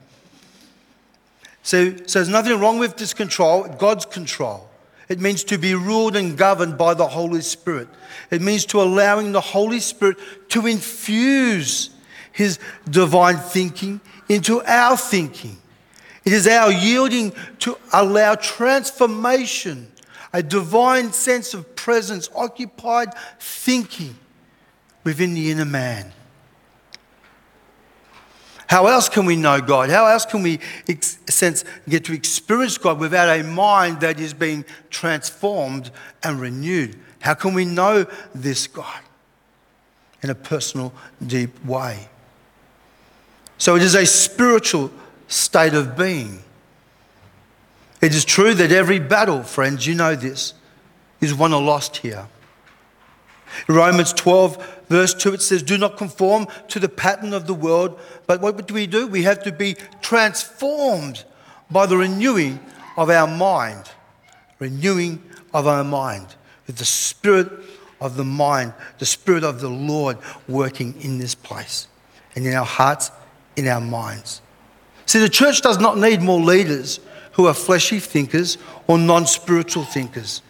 So, 1.63 1.95
so 2.07 2.19
there's 2.19 2.29
nothing 2.29 2.59
wrong 2.59 2.79
with 2.79 2.97
this 2.97 3.13
control, 3.13 3.65
God's 3.65 4.07
control. 4.07 4.69
It 5.09 5.21
means 5.21 5.45
to 5.45 5.59
be 5.59 5.75
ruled 5.75 6.17
and 6.17 6.39
governed 6.39 6.79
by 6.79 6.95
the 6.95 7.09
Holy 7.09 7.43
Spirit. 7.43 7.89
It 8.31 8.41
means 8.41 8.65
to 8.67 8.81
allowing 8.81 9.33
the 9.33 9.41
Holy 9.41 9.81
Spirit 9.81 10.17
to 10.51 10.67
infuse 10.67 11.91
His 12.41 12.59
divine 12.89 13.37
thinking 13.37 14.01
into 14.27 14.63
our 14.63 14.97
thinking. 14.97 15.59
It 16.25 16.33
is 16.33 16.47
our 16.47 16.73
yielding 16.73 17.35
to 17.59 17.77
allow 17.93 18.35
transformation, 18.35 19.93
a 20.33 20.43
divine 20.43 21.13
sense 21.13 21.53
of 21.53 21.77
presence, 21.77 22.31
occupied 22.35 23.13
thinking 23.39 24.17
within 25.05 25.35
the 25.35 25.51
inner 25.51 25.67
man. 25.67 26.15
How 28.69 28.87
else 28.87 29.11
can 29.11 29.27
we 29.27 29.37
know 29.37 29.61
God? 29.61 29.91
How 29.91 30.07
else 30.07 30.25
can 30.25 30.43
we 30.43 30.61
sense, 31.29 31.63
get 31.87 32.07
to 32.07 32.15
experience 32.15 32.79
God 32.79 32.99
without 32.99 33.29
a 33.29 33.43
mind 33.45 34.01
that 34.01 34.19
is 34.19 34.33
being 34.33 34.65
transformed 34.89 35.91
and 36.23 36.41
renewed? 36.41 36.99
How 37.19 37.35
can 37.35 37.53
we 37.53 37.67
know 37.67 38.07
this 38.35 38.67
God 38.67 39.01
in 40.23 40.31
a 40.31 40.35
personal, 40.35 40.95
deep 41.27 41.63
way? 41.67 42.09
So 43.61 43.77
it 43.77 43.83
is 43.83 43.95
a 43.95 44.07
spiritual 44.07 44.91
state 45.29 45.75
of 45.75 45.95
being. 45.95 46.43
It 48.01 48.15
is 48.15 48.25
true 48.25 48.55
that 48.55 48.73
every 48.73 48.99
battle, 48.99 49.43
friends, 49.43 49.87
you 49.87 49.95
know 49.95 50.17
this, 50.17 50.55
is 51.21 51.35
won 51.35 51.53
or 51.53 51.61
lost 51.61 51.99
here. 51.99 52.27
Romans 53.69 54.15
12, 54.15 54.85
verse 54.89 55.13
2, 55.13 55.35
it 55.35 55.43
says, 55.43 55.63
Do 55.63 55.77
not 55.77 55.99
conform 55.99 56.47
to 56.69 56.81
the 56.81 56.89
pattern 56.89 57.35
of 57.35 57.47
the 57.47 57.53
world, 57.53 58.01
but 58.27 58.41
what 58.41 58.67
do 58.67 58.73
we 58.73 58.87
do? 58.87 59.07
We 59.07 59.25
have 59.25 59.43
to 59.43 59.53
be 59.53 59.77
transformed 60.01 61.25
by 61.71 61.85
the 61.85 61.99
renewing 61.99 62.61
of 62.97 63.11
our 63.11 63.27
mind. 63.27 63.91
Renewing 64.59 65.23
of 65.53 65.67
our 65.67 65.85
mind. 65.85 66.35
With 66.67 66.79
the 66.79 66.87
spirit 66.87 67.51
of 68.01 68.17
the 68.17 68.25
mind, 68.25 68.73
the 68.99 69.07
spirit 69.07 69.45
of 69.45 69.61
the 69.61 69.69
Lord 69.69 70.17
working 70.49 70.95
in 71.03 71.19
this 71.19 71.35
place 71.35 71.89
and 72.35 72.47
in 72.47 72.55
our 72.55 72.65
hearts, 72.65 73.11
in 73.57 73.67
our 73.69 73.81
minds. 73.81 74.43
See, 75.07 75.19
the 75.19 75.29
church 75.29 75.63
does 75.63 75.79
not 75.79 75.99
need 75.99 76.23
more 76.23 76.41
leaders 76.41 77.01
who 77.33 77.47
are 77.47 77.55
fleshy 77.55 77.99
thinkers 77.99 78.59
or 78.87 78.99
non 78.99 79.27
spiritual 79.27 79.85
thinkers. 79.85 80.43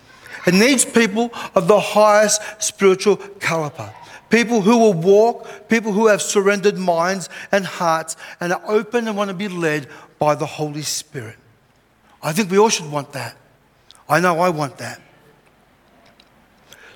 It 0.47 0.55
needs 0.55 0.85
people 0.85 1.31
of 1.55 1.69
the 1.69 1.81
highest 1.81 2.41
spiritual 2.63 3.17
caliber. 3.17 3.93
People 4.31 4.61
who 4.61 4.79
will 4.79 4.95
walk, 4.95 5.69
people 5.69 5.93
who 5.93 6.07
have 6.07 6.23
surrendered 6.23 6.79
minds 6.79 7.29
and 7.51 7.67
hearts 7.67 8.17
and 8.41 8.53
are 8.53 8.63
open 8.67 9.09
and 9.09 9.17
want 9.17 9.29
to 9.29 9.35
be 9.35 9.49
led 9.49 9.89
by 10.19 10.35
the 10.35 10.47
Holy 10.47 10.83
Spirit. 10.83 11.37
I 12.23 12.33
think 12.33 12.51
we 12.51 12.59
all 12.59 12.69
should 12.69 12.91
want 12.91 13.13
that. 13.13 13.37
I 14.09 14.21
know 14.21 14.41
I 14.41 14.51
want 14.51 14.79
that. 14.79 15.01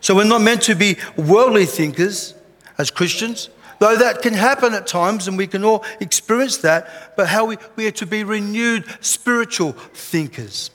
So 0.00 0.14
we're 0.14 0.24
not 0.24 0.42
meant 0.42 0.62
to 0.62 0.74
be 0.74 0.96
worldly 1.16 1.64
thinkers 1.64 2.34
as 2.78 2.90
Christians. 2.90 3.48
Though 3.84 3.96
that 3.96 4.22
can 4.22 4.32
happen 4.32 4.72
at 4.72 4.86
times 4.86 5.28
and 5.28 5.36
we 5.36 5.46
can 5.46 5.62
all 5.62 5.84
experience 6.00 6.56
that, 6.56 7.14
but 7.18 7.28
how 7.28 7.44
we, 7.44 7.58
we 7.76 7.86
are 7.86 7.90
to 7.90 8.06
be 8.06 8.24
renewed 8.24 8.86
spiritual 9.04 9.72
thinkers. 9.72 10.70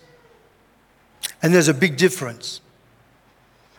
And 1.42 1.52
there's 1.52 1.70
a 1.70 1.74
big 1.74 1.98
difference. 1.98 2.62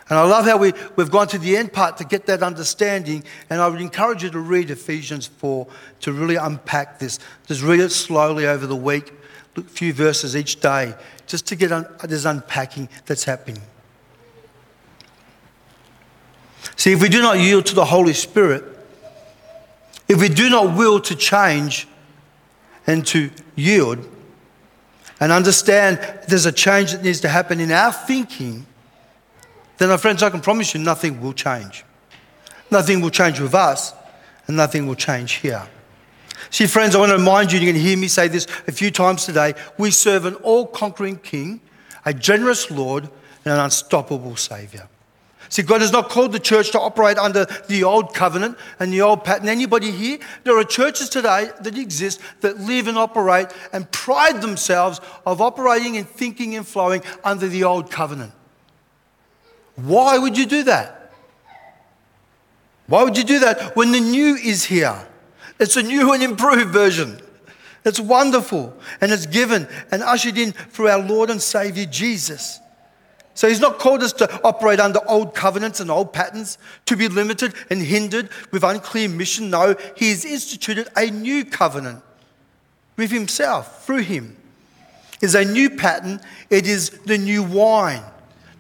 And 0.09 0.19
I 0.19 0.25
love 0.25 0.47
how 0.47 0.57
we, 0.57 0.73
we've 0.97 1.13
gone 1.13 1.29
to 1.29 1.39
the 1.39 1.57
end 1.57 1.73
part 1.73 1.99
to 1.99 2.05
get 2.05 2.27
that 2.27 2.43
understanding. 2.43 3.23
And 3.49 3.61
I 3.61 3.69
would 3.69 3.81
encourage 3.81 4.25
you 4.25 4.31
to 4.31 4.41
read 4.41 4.69
Ephesians 4.69 5.29
4 5.29 5.65
to 6.01 6.13
really 6.13 6.35
unpack 6.35 6.99
this. 6.99 7.21
Just 7.47 7.63
read 7.63 7.79
it 7.79 7.91
slowly 7.91 8.49
over 8.49 8.67
the 8.67 8.75
week, 8.75 9.13
a 9.57 9.63
few 9.63 9.93
verses 9.93 10.35
each 10.35 10.59
day, 10.59 10.93
just 11.29 11.47
to 11.47 11.55
get 11.55 11.71
un- 11.71 11.87
this 12.03 12.25
unpacking 12.25 12.89
that's 13.07 13.23
happening. 13.23 13.63
See, 16.75 16.91
if 16.91 17.01
we 17.01 17.09
do 17.09 17.23
not 17.23 17.39
yield 17.39 17.67
to 17.67 17.77
the 17.77 17.85
Holy 17.85 18.13
Spirit, 18.13 18.65
if 20.11 20.21
we 20.21 20.29
do 20.29 20.51
not 20.51 20.77
will 20.77 20.99
to 20.99 21.15
change 21.15 21.87
and 22.85 23.07
to 23.07 23.31
yield 23.55 24.09
and 25.21 25.31
understand 25.31 26.01
there's 26.27 26.47
a 26.47 26.53
change 26.53 26.91
that 26.91 27.05
needs 27.05 27.21
to 27.21 27.29
happen 27.29 27.61
in 27.61 27.71
our 27.71 27.93
thinking, 27.93 28.67
then, 29.79 29.89
my 29.89 29.97
friends, 29.97 30.25
I 30.25 30.31
can 30.31 30.41
promise 30.41 30.75
you 30.75 30.81
nothing 30.81 31.21
will 31.21 31.33
change. 31.33 31.85
Nothing 32.73 33.01
will 33.01 33.11
change 33.11 33.39
with 33.39 33.55
us, 33.55 33.95
and 34.49 34.57
nothing 34.57 34.89
will 34.89 34.97
change 34.97 35.35
here. 35.35 35.67
See, 36.51 36.67
friends, 36.67 36.97
I 36.97 36.99
want 36.99 37.13
to 37.13 37.17
remind 37.17 37.53
you, 37.53 37.61
you're 37.61 37.73
going 37.73 37.83
to 37.83 37.89
hear 37.89 37.97
me 37.97 38.09
say 38.09 38.27
this 38.27 38.49
a 38.67 38.73
few 38.73 38.91
times 38.91 39.25
today. 39.25 39.55
We 39.79 39.93
serve 39.93 40.25
an 40.25 40.35
all 40.35 40.67
conquering 40.67 41.19
King, 41.19 41.61
a 42.05 42.13
generous 42.13 42.69
Lord, 42.69 43.05
and 43.45 43.55
an 43.55 43.61
unstoppable 43.61 44.35
Savior. 44.35 44.89
See, 45.51 45.63
God 45.63 45.81
has 45.81 45.91
not 45.91 46.11
called 46.11 46.31
the 46.31 46.39
church 46.39 46.71
to 46.71 46.81
operate 46.81 47.19
under 47.19 47.45
the 47.67 47.83
old 47.83 48.15
covenant 48.15 48.57
and 48.79 48.93
the 48.93 49.01
old 49.01 49.25
pattern. 49.25 49.49
Anybody 49.49 49.91
here? 49.91 50.21
There 50.45 50.57
are 50.57 50.63
churches 50.63 51.09
today 51.09 51.51
that 51.63 51.77
exist 51.77 52.21
that 52.41 52.61
live 52.61 52.87
and 52.87 52.97
operate 52.97 53.49
and 53.73 53.91
pride 53.91 54.43
themselves 54.43 55.01
of 55.27 55.41
operating 55.41 55.97
and 55.97 56.09
thinking 56.09 56.55
and 56.55 56.65
flowing 56.65 57.03
under 57.25 57.49
the 57.49 57.65
old 57.65 57.91
covenant. 57.91 58.33
Why 59.75 60.19
would 60.19 60.39
you 60.39 60.47
do 60.47 60.63
that? 60.65 61.13
Why 62.87 63.03
would 63.03 63.19
you 63.19 63.25
do 63.25 63.41
that 63.41 63.75
when 63.75 63.91
the 63.91 64.01
new 64.01 64.37
is 64.37 64.65
here? 64.65 65.05
It's 65.59 65.77
a 65.77 65.83
new 65.83 66.13
and 66.13 66.23
improved 66.23 66.71
version. 66.71 67.21
It's 67.85 67.99
wonderful 67.99 68.73
and 69.01 69.11
it's 69.11 69.27
given 69.27 69.67
and 69.91 70.05
ushered 70.05 70.39
in 70.39 70.53
through 70.53 70.91
our 70.91 71.01
Lord 71.01 71.29
and 71.29 71.43
Savior 71.43 71.87
Jesus. 71.87 72.60
So 73.35 73.49
he's 73.49 73.61
not 73.61 73.79
called 73.79 74.03
us 74.03 74.13
to 74.15 74.41
operate 74.43 74.81
under 74.81 75.01
old 75.09 75.35
covenants 75.35 75.81
and 75.81 75.91
old 75.91 76.13
patterns, 76.13 76.59
to 76.87 76.97
be 76.97 77.09
limited 77.09 77.55
and 77.71 77.81
hindered 77.81 78.29
with 78.51 78.65
unclear 78.65 79.09
mission. 79.09 79.51
No, 79.51 79.77
he 79.97 80.11
has 80.11 80.25
instituted 80.25 80.89
a 80.97 81.11
new 81.11 81.45
covenant 81.45 82.03
with 82.97 83.11
himself, 83.11 83.85
through 83.87 84.03
him. 84.03 84.37
It's 85.23 85.35
a 85.35 85.45
new 85.45 85.71
pattern, 85.71 86.21
it 86.51 86.67
is 86.67 86.91
the 86.91 87.19
new 87.19 87.43
wine 87.43 88.03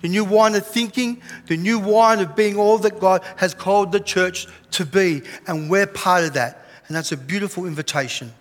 the 0.00 0.08
new 0.08 0.24
wine 0.24 0.54
of 0.54 0.66
thinking, 0.66 1.20
the 1.46 1.56
new 1.56 1.78
wine 1.78 2.20
of 2.20 2.34
being 2.34 2.56
all 2.56 2.78
that 2.78 3.00
God 3.00 3.22
has 3.36 3.54
called 3.54 3.92
the 3.92 4.00
church 4.00 4.46
to 4.72 4.84
be. 4.84 5.22
And 5.46 5.70
we're 5.70 5.86
part 5.86 6.24
of 6.24 6.32
that. 6.34 6.66
And 6.86 6.96
that's 6.96 7.12
a 7.12 7.16
beautiful 7.16 7.66
invitation. 7.66 8.32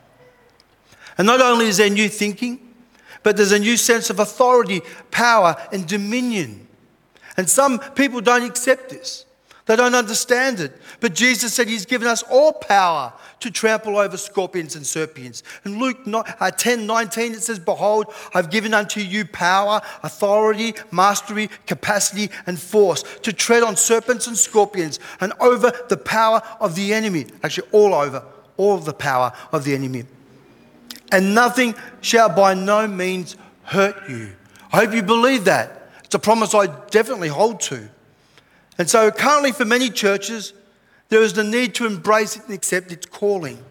And 1.17 1.27
not 1.27 1.41
only 1.41 1.67
is 1.67 1.77
there 1.77 1.89
new 1.89 2.07
thinking, 2.07 2.68
but 3.23 3.37
there's 3.37 3.51
a 3.51 3.59
new 3.59 3.77
sense 3.77 4.09
of 4.09 4.19
authority, 4.19 4.81
power, 5.11 5.55
and 5.71 5.87
dominion. 5.87 6.67
And 7.37 7.49
some 7.49 7.79
people 7.79 8.21
don't 8.21 8.43
accept 8.43 8.89
this. 8.89 9.25
They 9.69 9.75
don't 9.75 9.93
understand 9.93 10.59
it. 10.61 10.73
But 10.99 11.13
Jesus 11.13 11.53
said 11.53 11.67
He's 11.67 11.85
given 11.85 12.07
us 12.07 12.23
all 12.23 12.53
power 12.53 13.13
to 13.39 13.51
trample 13.51 13.97
over 13.97 14.17
scorpions 14.17 14.75
and 14.75 14.83
serpents. 14.83 15.43
In 15.63 15.77
Luke 15.77 15.99
uh, 16.07 16.49
10 16.49 16.87
19, 16.87 17.33
it 17.33 17.43
says, 17.43 17.59
Behold, 17.59 18.11
I've 18.33 18.49
given 18.49 18.73
unto 18.73 18.99
you 18.99 19.25
power, 19.25 19.79
authority, 20.01 20.73
mastery, 20.91 21.51
capacity, 21.67 22.31
and 22.47 22.59
force 22.59 23.03
to 23.21 23.31
tread 23.31 23.61
on 23.61 23.75
serpents 23.75 24.25
and 24.25 24.35
scorpions 24.35 24.99
and 25.21 25.33
over 25.39 25.71
the 25.87 25.97
power 25.97 26.41
of 26.59 26.73
the 26.73 26.91
enemy. 26.91 27.27
Actually, 27.43 27.69
all 27.71 27.93
over, 27.93 28.25
all 28.57 28.79
the 28.79 28.91
power 28.91 29.31
of 29.51 29.65
the 29.65 29.75
enemy. 29.75 30.03
And 31.11 31.33
nothing 31.33 31.75
shall 32.01 32.29
by 32.29 32.53
no 32.53 32.87
means 32.87 33.35
hurt 33.63 34.09
you. 34.09 34.31
I 34.71 34.77
hope 34.85 34.93
you 34.93 35.03
believe 35.03 35.45
that. 35.45 35.89
It's 36.03 36.15
a 36.15 36.19
promise 36.19 36.53
I 36.53 36.67
definitely 36.89 37.29
hold 37.29 37.61
to. 37.61 37.89
And 38.77 38.89
so, 38.89 39.11
currently, 39.11 39.51
for 39.51 39.65
many 39.65 39.89
churches, 39.89 40.53
there 41.09 41.21
is 41.21 41.33
the 41.33 41.43
need 41.43 41.75
to 41.75 41.85
embrace 41.85 42.35
it 42.35 42.43
and 42.45 42.53
accept 42.53 42.91
its 42.91 43.05
calling. 43.05 43.63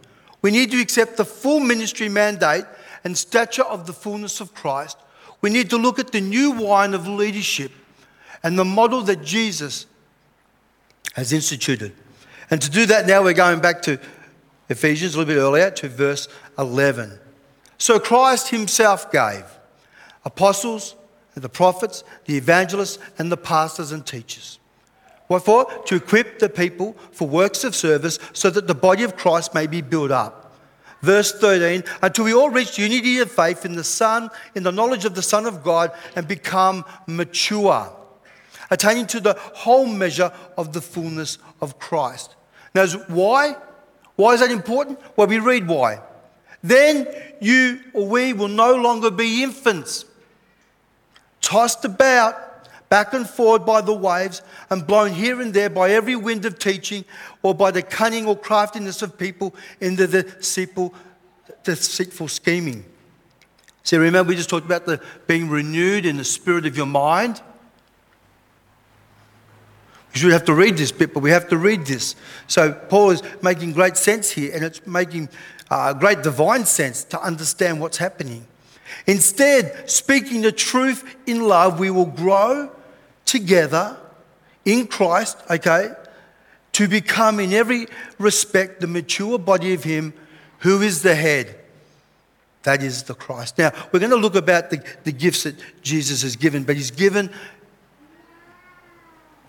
We 0.42 0.50
need 0.50 0.71
to 0.73 0.80
accept 0.80 1.16
the 1.16 1.25
full 1.25 1.61
ministry 1.61 2.09
mandate 2.09 2.64
and 3.04 3.16
stature 3.16 3.64
of 3.64 3.87
the 3.87 3.92
fullness 3.92 4.40
of 4.40 4.54
Christ. 4.54 4.99
We 5.40 5.50
need 5.50 5.71
to 5.71 5.76
look 5.76 5.99
at 5.99 6.12
the 6.12 6.21
new 6.21 6.50
wine 6.50 6.95
of 6.95 7.07
leadership 7.07 7.73
and 8.42 8.59
the 8.59 8.64
model 8.64 9.02
that 9.02 9.23
Jesus 9.23 9.87
has 11.14 11.33
instituted. 11.33 11.92
And 12.50 12.61
to 12.62 12.71
do 12.71 12.87
that, 12.87 13.07
now 13.07 13.23
we're 13.23 13.33
going 13.35 13.61
back 13.61 13.83
to 13.83 13.99
Ephesians 14.68 15.14
a 15.14 15.18
little 15.18 15.35
bit 15.35 15.40
earlier 15.40 15.71
to 15.71 15.88
verse 15.88 16.28
11. 16.59 17.18
So 17.79 17.99
Christ 17.99 18.49
himself 18.49 19.11
gave 19.11 19.45
apostles, 20.25 20.95
the 21.35 21.49
prophets, 21.49 22.05
the 22.27 22.37
evangelists, 22.37 22.99
and 23.19 23.31
the 23.33 23.37
pastors 23.37 23.93
and 23.93 24.05
teachers 24.05 24.59
what 25.29 25.45
for? 25.45 25.67
To 25.85 25.95
equip 25.95 26.39
the 26.39 26.49
people 26.49 26.97
for 27.13 27.29
works 27.29 27.63
of 27.63 27.77
service 27.77 28.19
so 28.33 28.51
that 28.51 28.67
the 28.67 28.75
body 28.75 29.05
of 29.05 29.17
Christ 29.17 29.55
may 29.55 29.67
be 29.67 29.83
built 29.83 30.11
up. 30.11 30.57
Verse 31.01 31.33
13, 31.33 31.85
until 32.03 32.25
we 32.25 32.35
all 32.35 32.51
reach 32.51 32.77
unity 32.77 33.21
of 33.21 33.31
faith 33.31 33.65
in 33.65 33.77
the 33.77 33.85
Son, 33.85 34.31
in 34.57 34.65
the 34.65 34.73
knowledge 34.73 35.05
of 35.05 35.15
the 35.15 35.23
Son 35.23 35.47
of 35.47 35.63
God, 35.63 35.93
and 36.17 36.27
become 36.27 36.85
mature, 37.07 37.95
attaining 38.69 39.07
to 39.09 39.21
the 39.21 39.35
whole 39.35 39.87
measure 39.87 40.33
of 40.57 40.73
the 40.73 40.81
fullness 40.81 41.39
of 41.61 41.79
Christ. 41.79 42.35
Now, 42.75 42.87
why? 43.07 43.55
Why 44.17 44.35
is 44.35 44.41
that 44.41 44.51
important? 44.51 44.99
Well, 45.15 45.29
we 45.29 45.39
read 45.39 45.69
why. 45.69 46.01
Then 46.62 47.07
you 47.41 47.81
or 47.93 48.07
we 48.07 48.33
will 48.33 48.49
no 48.49 48.75
longer 48.75 49.11
be 49.11 49.43
infants, 49.43 50.05
tossed 51.41 51.85
about 51.85 52.35
back 52.88 53.12
and 53.12 53.29
forward 53.29 53.67
by 53.67 53.81
the 53.81 53.93
waves, 53.93 54.43
and 54.71 54.87
blown 54.87 55.12
here 55.12 55.41
and 55.41 55.53
there 55.53 55.71
by 55.71 55.91
every 55.91 56.17
wind 56.17 56.45
of 56.47 56.59
teaching, 56.59 57.05
or 57.43 57.55
by 57.55 57.71
the 57.71 57.83
cunning 57.83 58.27
or 58.27 58.37
craftiness 58.37 59.03
of 59.03 59.19
people 59.19 59.55
into 59.81 60.07
the 60.07 60.23
deceitful, 60.23 60.95
deceitful 61.65 62.29
scheming. 62.29 62.85
See, 63.83 63.97
remember 63.97 64.31
we 64.31 64.37
just 64.37 64.50
talked 64.50 64.67
about 64.67 64.87
the 64.87 65.03
being 65.27 65.49
renewed 65.49 66.07
in 66.07 66.17
the 66.17 66.25
spirit 66.25 66.67
of 66.67 66.77
your 66.77 66.87
mind. 66.87 67.41
You 70.23 70.31
have 70.33 70.45
to 70.47 70.55
read 70.55 70.77
this 70.77 70.93
bit, 70.93 71.15
but 71.15 71.21
we 71.21 71.31
have 71.31 71.49
to 71.49 71.59
read 71.59 71.87
this. 71.87 72.17
So 72.47 72.73
Paul 72.73 73.11
is 73.11 73.23
making 73.43 73.73
great 73.73 73.97
sense 73.97 74.31
here, 74.31 74.53
and 74.55 74.65
it's 74.65 74.87
making 74.87 75.29
uh, 75.71 75.93
great 75.95 76.23
divine 76.23 76.65
sense 76.65 77.05
to 77.05 77.21
understand 77.21 77.81
what's 77.81 77.99
happening. 77.99 78.47
Instead, 79.07 79.89
speaking 79.91 80.43
the 80.43 80.53
truth 80.53 81.17
in 81.27 81.43
love, 81.43 81.79
we 81.79 81.91
will 81.91 82.07
grow 82.07 82.71
together 83.25 83.97
in 84.65 84.87
Christ, 84.87 85.39
okay, 85.51 85.93
to 86.73 86.89
become 86.89 87.41
in 87.41 87.53
every 87.53 87.87
respect 88.19 88.81
the 88.81 88.87
mature 88.87 89.39
body 89.39 89.75
of 89.75 89.85
Him 89.85 90.13
who 90.61 90.83
is 90.83 91.03
the 91.03 91.15
head. 91.15 91.55
That 92.65 92.83
is 92.83 93.05
the 93.05 93.15
Christ. 93.15 93.59
Now, 93.59 93.73
we're 93.93 94.01
going 94.01 94.11
to 94.11 94.17
look 94.17 94.35
about 94.35 94.71
the, 94.71 94.83
the 95.05 95.13
gifts 95.13 95.45
that 95.45 95.55
Jesus 95.83 96.23
has 96.23 96.37
given, 96.37 96.65
but 96.65 96.77
He's 96.77 96.91
given 96.91 97.31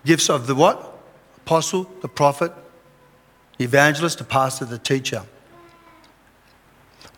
gifts 0.06 0.30
of 0.30 0.48
the 0.48 0.56
what? 0.56 0.98
Apostle, 1.38 1.90
the 2.02 2.08
prophet, 2.08 2.52
the 3.58 3.66
evangelist, 3.66 4.18
the 4.18 4.24
pastor, 4.24 4.66
the 4.66 4.78
teacher. 4.78 5.24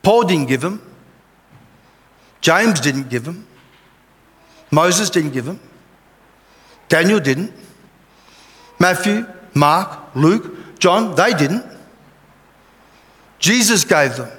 Paul 0.03 0.23
didn't 0.23 0.47
give 0.47 0.61
them. 0.61 0.81
James 2.41 2.79
didn't 2.79 3.09
give 3.09 3.23
them. 3.23 3.47
Moses 4.71 5.09
didn't 5.09 5.31
give 5.31 5.45
them. 5.45 5.59
Daniel 6.89 7.19
didn't. 7.19 7.53
Matthew, 8.79 9.27
Mark, 9.53 10.15
Luke, 10.15 10.79
John, 10.79 11.15
they 11.15 11.33
didn't. 11.33 11.65
Jesus 13.37 13.83
gave 13.83 14.15
them. 14.15 14.31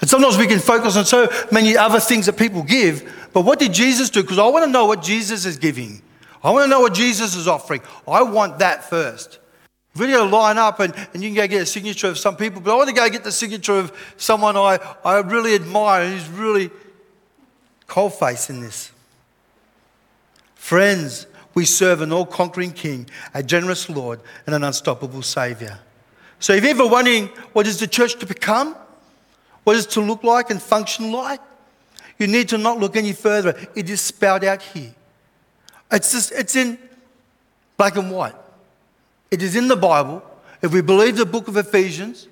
And 0.00 0.08
sometimes 0.08 0.38
we 0.38 0.46
can 0.46 0.58
focus 0.58 0.96
on 0.96 1.04
so 1.04 1.28
many 1.52 1.76
other 1.76 2.00
things 2.00 2.26
that 2.26 2.36
people 2.36 2.62
give, 2.62 3.28
but 3.32 3.42
what 3.42 3.58
did 3.58 3.72
Jesus 3.72 4.08
do? 4.10 4.22
Because 4.22 4.38
I 4.38 4.46
want 4.48 4.64
to 4.64 4.70
know 4.70 4.86
what 4.86 5.02
Jesus 5.02 5.44
is 5.44 5.58
giving. 5.58 6.02
I 6.42 6.50
want 6.50 6.64
to 6.64 6.70
know 6.70 6.80
what 6.80 6.94
Jesus 6.94 7.34
is 7.34 7.46
offering. 7.46 7.82
I 8.08 8.22
want 8.22 8.58
that 8.60 8.88
first. 8.88 9.38
To 9.96 10.24
line 10.24 10.56
up 10.56 10.80
and, 10.80 10.94
and 11.12 11.22
you 11.22 11.30
can 11.30 11.36
go 11.36 11.46
get 11.46 11.62
a 11.62 11.66
signature 11.66 12.06
of 12.06 12.16
some 12.16 12.36
people, 12.36 12.60
but 12.60 12.72
I 12.72 12.76
want 12.76 12.88
to 12.88 12.94
go 12.94 13.08
get 13.10 13.24
the 13.24 13.32
signature 13.32 13.78
of 13.78 13.92
someone 14.16 14.56
I, 14.56 14.78
I 15.04 15.18
really 15.18 15.54
admire 15.54 16.08
who's 16.08 16.28
really 16.28 16.70
cold 17.86 18.14
face 18.14 18.48
in 18.48 18.60
this. 18.60 18.92
Friends, 20.54 21.26
we 21.54 21.64
serve 21.64 22.00
an 22.00 22.12
all 22.12 22.24
conquering 22.24 22.70
King, 22.72 23.10
a 23.34 23.42
generous 23.42 23.90
Lord, 23.90 24.20
and 24.46 24.54
an 24.54 24.62
unstoppable 24.62 25.22
Savior. 25.22 25.78
So, 26.38 26.54
if 26.54 26.62
you're 26.62 26.70
ever 26.70 26.86
wondering 26.86 27.26
what 27.52 27.66
is 27.66 27.80
the 27.80 27.86
church 27.86 28.18
to 28.20 28.26
become, 28.26 28.76
what 29.64 29.76
is 29.76 29.86
to 29.88 30.00
look 30.00 30.22
like 30.22 30.50
and 30.50 30.62
function 30.62 31.12
like, 31.12 31.40
you 32.18 32.26
need 32.26 32.48
to 32.50 32.58
not 32.58 32.78
look 32.78 32.96
any 32.96 33.12
further. 33.12 33.58
It 33.74 33.90
is 33.90 34.00
spelled 34.00 34.44
out 34.44 34.62
here. 34.62 34.94
It's, 35.92 36.12
just, 36.12 36.32
it's 36.32 36.56
in 36.56 36.78
black 37.76 37.96
and 37.96 38.10
white. 38.10 38.34
It 39.30 39.42
is 39.42 39.56
in 39.56 39.68
the 39.68 39.76
Bible. 39.76 40.22
If 40.62 40.72
we 40.72 40.80
believe 40.82 41.16
the 41.16 41.26
book 41.26 41.48
of 41.48 41.56
Ephesians 41.56 42.28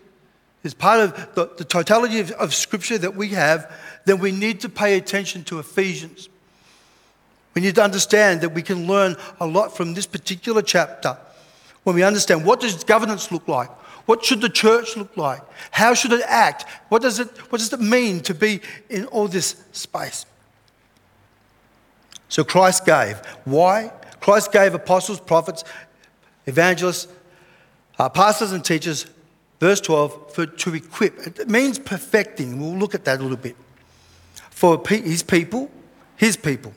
is 0.62 0.75
part 0.75 1.00
of 1.00 1.35
the, 1.35 1.50
the 1.57 1.65
totality 1.65 2.21
of, 2.21 2.31
of 2.33 2.55
Scripture 2.55 2.99
that 2.99 3.15
we 3.15 3.29
have, 3.31 3.73
then 4.05 4.19
we 4.19 4.33
need 4.33 4.61
to 4.61 4.69
pay 4.69 4.97
attention 4.97 5.45
to 5.45 5.59
Ephesians. 5.59 6.29
We 7.55 7.62
need 7.62 7.75
to 7.77 7.83
understand 7.83 8.43
that 8.43 8.50
we 8.50 8.62
can 8.62 8.87
learn 8.87 9.17
a 9.41 9.47
lot 9.47 9.77
from 9.77 9.95
this 9.95 10.07
particular 10.07 10.62
chapter 10.62 11.17
when 11.85 11.97
we 11.97 12.03
understand 12.03 12.45
what 12.45 12.61
does 12.61 12.85
governance 12.85 13.33
look 13.33 13.49
like? 13.49 13.71
What 14.07 14.25
should 14.25 14.41
the 14.41 14.49
church 14.49 14.97
look 14.97 15.17
like? 15.17 15.41
How 15.71 15.95
should 15.95 16.12
it 16.12 16.23
act? 16.27 16.67
What 16.88 17.03
does 17.03 17.19
it, 17.19 17.29
what 17.50 17.59
does 17.59 17.73
it 17.73 17.81
mean 17.81 18.21
to 18.21 18.35
be 18.35 18.61
in 18.88 19.07
all 19.07 19.29
this 19.29 19.62
space? 19.73 20.27
So 22.29 22.45
Christ 22.45 22.85
gave. 22.85 23.19
Why? 23.45 23.93
Christ 24.21 24.53
gave 24.53 24.75
apostles, 24.75 25.21
prophets, 25.21 25.65
evangelists, 26.47 27.09
uh, 27.99 28.09
pastors, 28.09 28.53
and 28.53 28.65
teachers, 28.65 29.07
verse 29.61 29.81
12, 29.81 30.35
for, 30.35 30.47
to 30.47 30.75
equip. 30.75 31.19
It 31.27 31.49
means 31.49 31.79
perfecting. 31.79 32.61
We'll 32.61 32.79
look 32.79 32.95
at 32.95 33.05
that 33.07 33.21
a 33.21 33.23
little 33.23 33.37
bit. 33.37 33.57
For 34.51 34.81
his 34.89 35.23
people, 35.23 35.71
his 36.17 36.37
people. 36.37 36.73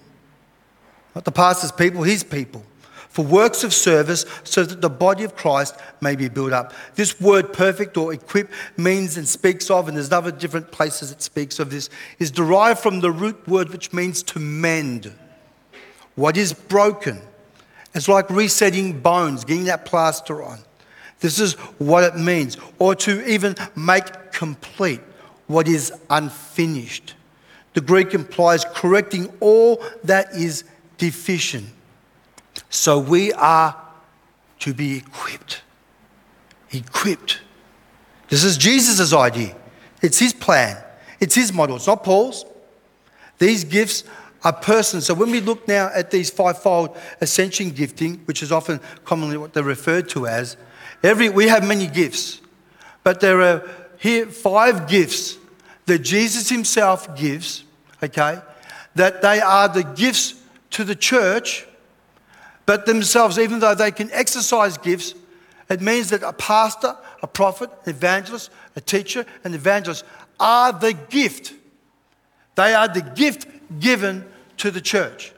Not 1.16 1.26
the 1.26 1.32
pastor's 1.32 1.72
people, 1.72 2.04
his 2.04 2.24
people. 2.24 2.64
For 3.10 3.26
works 3.26 3.66
of 3.66 3.74
service, 3.74 4.26
so 4.46 4.64
that 4.64 4.80
the 4.80 4.90
body 4.90 5.26
of 5.26 5.36
Christ 5.36 5.76
may 6.00 6.16
be 6.16 6.30
built 6.30 6.54
up. 6.54 6.74
This 6.96 7.20
word 7.20 7.52
perfect 7.52 7.98
or 7.98 8.14
equip 8.14 8.50
means 8.78 9.18
and 9.18 9.28
speaks 9.28 9.70
of, 9.70 9.90
and 9.90 9.98
there's 9.98 10.14
other 10.14 10.32
different 10.32 10.72
places 10.72 11.12
it 11.12 11.22
speaks 11.22 11.60
of 11.60 11.72
this, 11.72 11.90
is 12.20 12.32
derived 12.32 12.80
from 12.80 13.02
the 13.02 13.12
root 13.12 13.46
word 13.50 13.70
which 13.70 13.92
means 13.92 14.24
to 14.24 14.40
mend. 14.40 15.12
What 16.22 16.38
is 16.38 16.54
broken? 16.54 17.20
It's 17.96 18.08
like 18.08 18.30
resetting 18.30 19.00
bones, 19.00 19.44
getting 19.44 19.64
that 19.64 19.86
plaster 19.86 20.44
on. 20.44 20.60
This 21.20 21.40
is 21.40 21.54
what 21.80 22.04
it 22.04 22.16
means. 22.16 22.58
Or 22.78 22.94
to 22.94 23.28
even 23.28 23.56
make 23.76 24.32
complete 24.32 25.00
what 25.48 25.68
is 25.68 25.92
unfinished. 26.12 27.16
The 27.74 27.82
Greek 27.82 28.14
implies 28.14 28.66
correcting 28.66 29.34
all 29.40 29.84
that 30.04 30.36
is 30.36 30.64
deficient. 31.00 31.68
So 32.70 33.00
we 33.00 33.34
are 33.34 33.76
to 34.60 34.76
be 34.76 34.98
equipped. 34.98 35.64
Equipped. 36.70 37.42
This 38.30 38.44
is 38.44 38.58
Jesus' 38.58 39.12
idea. 39.12 39.56
It's 40.04 40.20
his 40.20 40.34
plan. 40.34 40.78
It's 41.20 41.34
his 41.34 41.52
model. 41.52 41.78
It's 41.78 41.88
not 41.88 42.04
Paul's. 42.04 42.46
These 43.40 43.64
gifts 43.64 44.04
are 44.44 44.54
persons. 44.54 45.06
So 45.06 45.14
when 45.14 45.32
we 45.32 45.40
look 45.40 45.68
now 45.68 45.90
at 45.94 46.12
these 46.12 46.30
fivefold 46.30 46.98
ascension 47.20 47.70
gifting, 47.70 48.18
which 48.26 48.42
is 48.42 48.52
often 48.52 48.80
commonly 49.06 49.38
what 49.38 49.54
they're 49.54 49.64
referred 49.64 50.10
to 50.10 50.28
as, 50.28 50.58
every 51.04 51.30
we 51.30 51.48
have 51.48 51.66
many 51.66 51.88
gifts, 51.88 52.42
but 53.04 53.20
there 53.20 53.42
are 53.42 53.70
here 53.98 54.26
five 54.26 54.88
gifts 54.88 55.38
that 55.86 56.00
Jesus 56.00 56.50
himself 56.50 57.16
gives, 57.16 57.64
okay, 58.04 58.40
that 58.96 59.22
they 59.22 59.40
are 59.40 59.68
the 59.68 59.84
gifts 59.84 60.36
to 60.72 60.84
the 60.84 60.96
church, 60.96 61.68
but 62.66 62.86
themselves, 62.86 63.38
even 63.38 63.60
though 63.60 63.76
they 63.76 63.92
can 63.92 64.10
exercise 64.12 64.78
gifts, 64.78 65.14
it 65.70 65.82
means 65.82 66.10
that 66.10 66.24
a 66.24 66.34
pastor, 66.34 66.98
a 67.22 67.28
prophet, 67.28 67.70
an 67.86 67.92
evangelist, 67.92 68.50
a 68.76 68.82
teacher, 68.82 69.26
an 69.44 69.54
evangelist 69.54 70.04
are 70.40 70.74
the 70.74 70.94
gift. 70.94 71.54
They 72.56 72.74
are 72.74 72.88
the 72.88 73.02
gift 73.02 73.48
given 73.80 74.26
to 74.58 74.72
the 74.72 74.82
church 74.82 75.34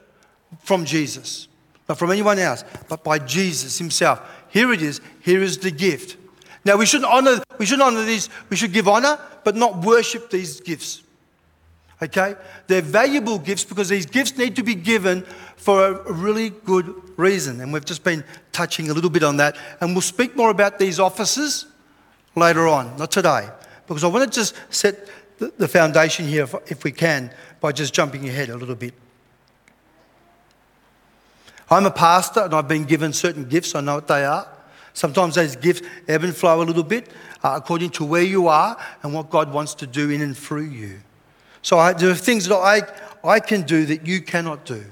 from 0.60 0.84
Jesus, 0.84 1.48
not 1.88 1.98
from 1.98 2.10
anyone 2.10 2.38
else, 2.38 2.64
but 2.88 3.04
by 3.04 3.18
Jesus 3.18 3.78
Himself. 3.78 4.20
Here 4.48 4.72
it 4.72 4.82
is. 4.82 5.00
Here 5.20 5.42
is 5.42 5.58
the 5.58 5.70
gift. 5.70 6.16
Now 6.64 6.76
we 6.76 6.86
shouldn't 6.86 7.10
honor. 7.10 7.42
We 7.58 7.66
should 7.66 7.80
honor 7.80 8.04
these. 8.04 8.28
We 8.48 8.56
should 8.56 8.72
give 8.72 8.88
honor, 8.88 9.18
but 9.44 9.56
not 9.56 9.84
worship 9.84 10.30
these 10.30 10.60
gifts. 10.60 11.02
Okay, 12.02 12.34
they're 12.66 12.82
valuable 12.82 13.38
gifts 13.38 13.64
because 13.64 13.88
these 13.88 14.04
gifts 14.04 14.36
need 14.36 14.56
to 14.56 14.62
be 14.62 14.74
given 14.74 15.22
for 15.56 15.86
a 15.86 16.12
really 16.12 16.50
good 16.50 16.94
reason, 17.16 17.60
and 17.60 17.72
we've 17.72 17.84
just 17.84 18.02
been 18.02 18.24
touching 18.52 18.90
a 18.90 18.92
little 18.92 19.10
bit 19.10 19.22
on 19.22 19.36
that. 19.36 19.56
And 19.80 19.92
we'll 19.92 20.02
speak 20.02 20.36
more 20.36 20.50
about 20.50 20.78
these 20.78 20.98
offices 20.98 21.66
later 22.34 22.66
on, 22.66 22.96
not 22.96 23.12
today, 23.12 23.48
because 23.86 24.04
I 24.04 24.08
want 24.08 24.30
to 24.30 24.38
just 24.38 24.54
set 24.70 25.08
the 25.38 25.68
foundation 25.68 26.26
here, 26.26 26.48
if 26.66 26.84
we 26.84 26.92
can, 26.92 27.30
by 27.60 27.72
just 27.72 27.94
jumping 27.94 28.28
ahead 28.28 28.50
a 28.50 28.56
little 28.56 28.74
bit. 28.74 28.94
I'm 31.74 31.86
a 31.86 31.90
pastor 31.90 32.40
and 32.40 32.54
I've 32.54 32.68
been 32.68 32.84
given 32.84 33.12
certain 33.12 33.44
gifts, 33.44 33.74
I 33.74 33.80
know 33.80 33.96
what 33.96 34.08
they 34.08 34.24
are. 34.24 34.48
Sometimes 34.92 35.34
those 35.34 35.56
gifts 35.56 35.82
ebb 36.06 36.22
and 36.22 36.34
flow 36.34 36.62
a 36.62 36.64
little 36.64 36.84
bit 36.84 37.10
uh, 37.42 37.54
according 37.56 37.90
to 37.90 38.04
where 38.04 38.22
you 38.22 38.48
are 38.48 38.78
and 39.02 39.12
what 39.12 39.28
God 39.28 39.52
wants 39.52 39.74
to 39.74 39.86
do 39.86 40.10
in 40.10 40.22
and 40.22 40.36
through 40.36 40.66
you. 40.66 41.00
So 41.62 41.78
I, 41.78 41.92
there 41.92 42.10
are 42.10 42.14
things 42.14 42.46
that 42.46 42.56
I, 42.56 42.82
I 43.28 43.40
can 43.40 43.62
do 43.62 43.84
that 43.86 44.06
you 44.06 44.20
cannot 44.20 44.64
do. 44.64 44.84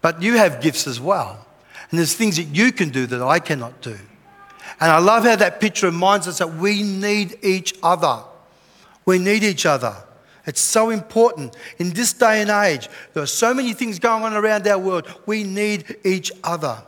But 0.00 0.22
you 0.22 0.36
have 0.36 0.60
gifts 0.60 0.86
as 0.86 1.00
well. 1.00 1.46
And 1.90 1.98
there's 1.98 2.14
things 2.14 2.36
that 2.36 2.44
you 2.44 2.72
can 2.72 2.90
do 2.90 3.06
that 3.06 3.22
I 3.22 3.38
cannot 3.38 3.80
do. 3.80 3.96
And 4.80 4.90
I 4.90 4.98
love 4.98 5.24
how 5.24 5.36
that 5.36 5.60
picture 5.60 5.86
reminds 5.86 6.26
us 6.26 6.38
that 6.38 6.54
we 6.54 6.82
need 6.82 7.38
each 7.42 7.74
other. 7.82 8.22
We 9.04 9.18
need 9.18 9.44
each 9.44 9.66
other. 9.66 9.94
It's 10.46 10.60
so 10.60 10.90
important. 10.90 11.56
In 11.78 11.90
this 11.90 12.12
day 12.12 12.40
and 12.40 12.50
age, 12.50 12.88
there 13.12 13.22
are 13.22 13.26
so 13.26 13.52
many 13.52 13.72
things 13.72 13.98
going 13.98 14.22
on 14.22 14.32
around 14.32 14.66
our 14.66 14.78
world. 14.78 15.12
We 15.26 15.42
need 15.42 15.96
each 16.04 16.30
other. 16.44 16.82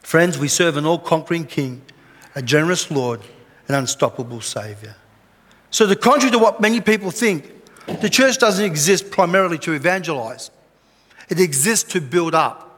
Friends, 0.00 0.38
we 0.38 0.48
serve 0.48 0.76
an 0.76 0.86
all 0.86 0.98
conquering 0.98 1.44
King, 1.44 1.82
a 2.34 2.42
generous 2.42 2.90
Lord, 2.90 3.20
an 3.68 3.74
unstoppable 3.74 4.40
Saviour. 4.40 4.94
So, 5.70 5.86
the 5.86 5.96
contrary 5.96 6.30
to 6.32 6.38
what 6.38 6.60
many 6.60 6.80
people 6.80 7.10
think, 7.10 7.50
the 8.00 8.10
church 8.10 8.38
doesn't 8.38 8.64
exist 8.64 9.10
primarily 9.10 9.58
to 9.58 9.72
evangelize, 9.72 10.50
it 11.28 11.40
exists 11.40 11.90
to 11.92 12.00
build 12.00 12.34
up. 12.34 12.71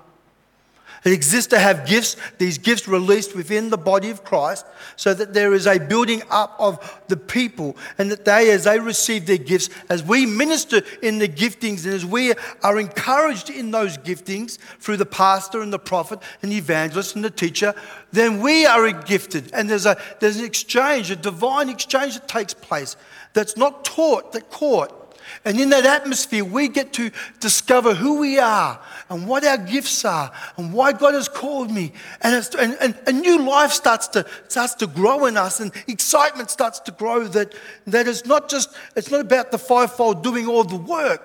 It 1.05 1.13
exists 1.13 1.49
to 1.49 1.59
have 1.59 1.87
gifts, 1.87 2.17
these 2.39 2.57
gifts 2.57 2.89
released 2.89 3.37
within 3.37 3.69
the 3.69 3.77
body 3.77 4.09
of 4.09 4.25
Christ, 4.25 4.65
so 4.97 5.13
that 5.13 5.35
there 5.35 5.53
is 5.53 5.67
a 5.67 5.79
building 5.79 6.23
up 6.31 6.57
of 6.59 7.03
the 7.09 7.17
people, 7.19 7.77
and 7.99 8.11
that 8.11 8.25
they, 8.25 8.51
as 8.51 8.65
they 8.65 8.79
receive 8.79 9.27
their 9.27 9.37
gifts, 9.37 9.69
as 9.91 10.03
we 10.03 10.25
minister 10.25 10.81
in 11.03 11.19
the 11.19 11.29
giftings, 11.29 11.85
and 11.85 11.93
as 11.93 12.07
we 12.07 12.33
are 12.63 12.81
encouraged 12.81 13.51
in 13.51 13.71
those 13.71 13.99
giftings 13.99 14.57
through 14.81 14.97
the 14.97 15.05
pastor 15.05 15.61
and 15.61 15.73
the 15.73 15.79
prophet 15.79 16.21
and 16.41 16.51
the 16.51 16.57
evangelist 16.57 17.15
and 17.15 17.25
the 17.25 17.31
teacher, 17.31 17.75
then 18.11 18.41
we 18.41 18.65
are 18.65 18.91
gifted. 18.91 19.51
And 19.53 19.69
there's, 19.69 19.87
a, 19.87 20.01
there's 20.21 20.39
an 20.39 20.47
exchange, 20.47 21.11
a 21.11 21.17
divine 21.17 21.69
exchange 21.69 22.15
that 22.15 22.29
takes 22.29 22.55
place 22.55 22.97
that's 23.35 23.59
not 23.59 23.85
taught, 23.85 24.33
that 24.33 24.51
caught. 24.51 25.04
And 25.45 25.61
in 25.61 25.71
that 25.71 25.85
atmosphere, 25.85 26.45
we 26.45 26.69
get 26.69 26.93
to 26.95 27.11
discover 27.41 27.95
who 27.95 28.19
we 28.19 28.39
are 28.39 28.81
and 29.09 29.27
what 29.27 29.45
our 29.45 29.59
gifts 29.59 30.05
are 30.05 30.33
and 30.57 30.73
why 30.73 30.93
God 30.93 31.15
has 31.15 31.29
called 31.29 31.71
me. 31.71 31.93
And, 32.23 32.49
and, 32.59 32.77
and 32.81 32.99
a 33.07 33.13
new 33.13 33.43
life 33.43 33.73
starts 33.73 34.09
to, 34.09 34.27
starts 34.49 34.75
to 34.77 34.87
grow 34.87 35.27
in 35.27 35.37
us 35.37 35.61
and 35.61 35.73
excitement 35.87 36.51
starts 36.51 36.81
to 36.81 36.93
grow 36.93 37.25
that, 37.29 37.55
that 37.87 38.09
it's 38.09 38.27
not 38.27 38.49
just, 38.49 38.75
it's 38.97 39.11
not 39.11 39.21
about 39.21 39.51
the 39.51 39.59
fivefold 39.59 40.23
doing 40.23 40.47
all 40.47 40.65
the 40.65 40.77
work. 40.77 41.23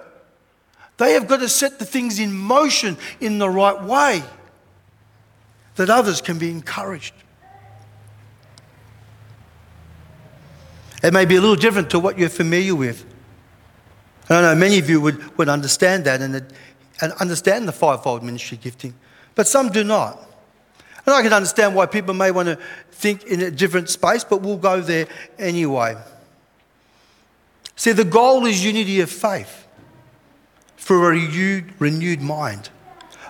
They 0.98 1.14
have 1.14 1.28
got 1.28 1.40
to 1.40 1.50
set 1.50 1.80
the 1.80 1.86
things 1.86 2.20
in 2.20 2.34
motion 2.34 2.98
in 3.22 3.40
the 3.40 3.50
right 3.50 3.82
way 3.82 4.22
that 5.76 5.90
others 5.90 6.20
can 6.20 6.38
be 6.38 6.50
encouraged. 6.50 7.14
It 11.02 11.14
may 11.14 11.24
be 11.24 11.38
a 11.38 11.42
little 11.42 11.56
different 11.56 11.90
to 11.92 12.00
what 12.00 12.20
you're 12.20 12.28
familiar 12.28 12.76
with. 12.76 13.06
I 14.30 14.42
know 14.42 14.56
many 14.56 14.78
of 14.78 14.90
you 14.90 15.02
would, 15.02 15.38
would 15.38 15.50
understand 15.50 16.06
that 16.06 16.22
and, 16.22 16.36
and 17.02 17.14
understand 17.14 17.68
the 17.68 17.72
fivefold 17.72 18.24
ministry 18.24 18.60
gifting, 18.62 18.94
but 19.36 19.48
some 19.48 19.70
do 19.70 19.84
not. 19.84 20.20
And 21.06 21.16
I 21.16 21.24
can 21.24 21.34
understand 21.34 21.74
why 21.74 21.88
people 21.88 22.14
may 22.14 22.30
want 22.30 22.48
to 22.50 22.58
think 22.92 23.24
in 23.24 23.42
a 23.42 23.50
different 23.50 23.90
space, 23.90 24.24
but 24.24 24.42
we'll 24.42 24.58
go 24.58 24.82
there 24.82 25.08
anyway. 25.40 25.98
See, 27.76 27.94
the 27.94 28.04
goal 28.04 28.46
is 28.46 28.64
unity 28.64 29.00
of 29.00 29.10
faith 29.10 29.68
for 30.76 30.98
a 30.98 31.16
renewed, 31.16 31.74
renewed 31.80 32.22
mind. 32.22 32.70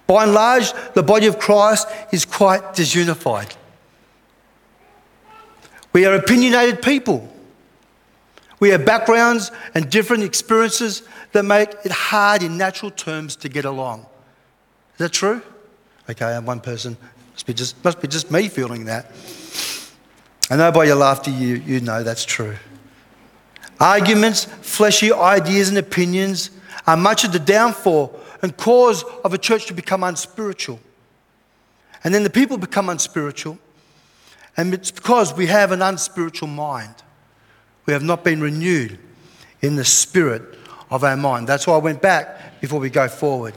By 0.08 0.24
and 0.24 0.34
large, 0.34 0.74
the 0.96 1.04
body 1.04 1.28
of 1.28 1.38
Christ 1.40 1.88
is 2.12 2.26
quite 2.26 2.74
disunified. 2.74 3.56
We 5.94 6.06
are 6.06 6.16
opinionated 6.16 6.82
people. 6.82 7.32
We 8.60 8.70
have 8.70 8.86
backgrounds 8.86 9.52
and 9.74 9.90
different 9.90 10.24
experiences 10.24 11.04
that 11.32 11.44
make 11.44 11.70
it 11.86 11.92
hard 11.92 12.44
in 12.44 12.58
natural 12.58 12.92
terms 12.92 13.36
to 13.38 13.50
get 13.50 13.66
along. 13.66 14.02
Is 14.94 14.98
that 14.98 15.12
true? 15.12 15.42
Okay, 16.10 16.26
I'm 16.26 16.46
one 16.46 16.60
person. 16.60 16.98
Must 17.34 17.46
be 17.46 17.54
just, 17.54 17.84
must 17.84 18.02
be 18.02 18.08
just 18.08 18.32
me 18.32 18.50
feeling 18.50 18.86
that. 18.86 19.12
I 20.50 20.56
know 20.56 20.72
by 20.72 20.86
your 20.86 20.96
laughter 20.96 21.32
you, 21.32 21.56
you 21.56 21.80
know 21.80 22.04
that's 22.04 22.26
true. 22.26 22.56
Arguments, 23.80 24.44
fleshy 24.44 25.14
ideas, 25.14 25.70
and 25.70 25.78
opinions 25.78 26.50
are 26.86 26.98
much 26.98 27.24
of 27.24 27.32
the 27.32 27.40
downfall 27.40 28.20
and 28.42 28.56
cause 28.58 29.04
of 29.24 29.34
a 29.34 29.38
church 29.38 29.68
to 29.68 29.74
become 29.74 30.04
unspiritual. 30.04 30.80
And 32.04 32.14
then 32.14 32.24
the 32.24 32.30
people 32.30 32.58
become 32.58 32.90
unspiritual. 32.90 33.58
And 34.58 34.74
it's 34.74 34.92
because 34.92 35.34
we 35.34 35.46
have 35.46 35.72
an 35.72 35.82
unspiritual 35.82 36.48
mind. 36.48 36.96
We 37.86 37.94
have 37.94 38.04
not 38.04 38.24
been 38.24 38.42
renewed 38.42 39.00
in 39.62 39.76
the 39.76 39.86
spirit 39.86 40.58
of 40.90 41.04
our 41.04 41.18
mind. 41.18 41.48
That's 41.48 41.68
why 41.68 41.76
I 41.76 41.78
went 41.80 42.02
back 42.02 42.62
before 42.62 42.80
we 42.80 42.90
go 42.90 43.08
forward. 43.08 43.56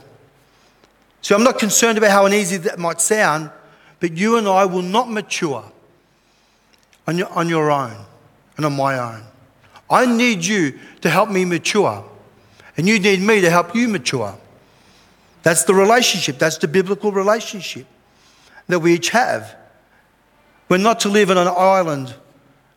So 1.21 1.37
I'm 1.37 1.45
not 1.45 1.59
concerned 1.59 1.99
about 1.99 2.11
how 2.11 2.27
uneasy 2.27 2.57
that 2.59 2.79
might 2.79 3.01
sound, 3.01 3.51
but 4.01 4.17
you 4.17 4.37
and 4.37 4.49
I 4.49 4.65
will 4.65 4.83
not 4.83 5.11
mature 5.11 5.65
on 7.07 7.19
your, 7.19 7.29
on 7.29 7.49
your 7.49 7.71
own 7.71 7.97
and 8.57 8.67
on 8.67 8.75
my 8.75 8.99
own. 8.99 9.23
I 9.89 10.07
need 10.07 10.45
you 10.45 10.79
to 11.03 11.11
help 11.11 11.31
me 11.31 11.45
mature, 11.45 12.05
and 12.77 12.89
you 12.89 12.99
need 12.99 13.21
me 13.21 13.41
to 13.41 13.51
help 13.51 13.75
you 13.75 13.89
mature. 13.89 14.37
That's 15.43 15.65
the 15.65 15.75
relationship, 15.75 16.39
that's 16.39 16.59
the 16.59 16.69
biblical 16.69 17.13
relationship 17.13 17.87
that 18.69 18.79
we 18.79 18.95
each 18.95 19.11
have. 19.11 19.55
We're 20.69 20.79
not 20.79 21.01
to 21.01 21.09
live 21.09 21.31
on 21.31 21.37
an 21.37 21.49
island 21.49 22.15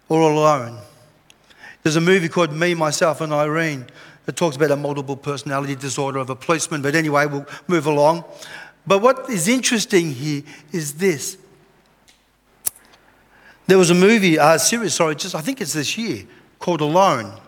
or 0.09 0.21
alone. 0.21 0.79
There's 1.85 1.97
a 1.97 2.01
movie 2.01 2.29
called 2.29 2.51
Me, 2.51 2.73
Myself, 2.73 3.21
and 3.21 3.31
Irene 3.31 3.85
that 4.25 4.35
talks 4.35 4.55
about 4.55 4.71
a 4.71 4.75
multiple 4.75 5.15
personality 5.15 5.75
disorder 5.75 6.17
of 6.17 6.31
a 6.31 6.35
policeman, 6.35 6.81
but 6.81 6.95
anyway, 6.95 7.27
we'll 7.27 7.45
move 7.67 7.85
along. 7.85 8.23
But 8.87 9.03
what 9.03 9.29
is 9.29 9.47
interesting 9.47 10.11
here 10.11 10.41
is 10.71 10.95
this. 10.95 11.37
There 13.67 13.77
was 13.77 13.91
a 13.91 13.93
movie, 13.93 14.37
a 14.37 14.43
uh, 14.43 14.57
series, 14.57 14.95
sorry, 14.95 15.13
just 15.13 15.35
I 15.35 15.41
think 15.41 15.61
it's 15.61 15.73
this 15.73 15.95
year, 15.95 16.25
called 16.57 16.81
Alone. 16.81 17.39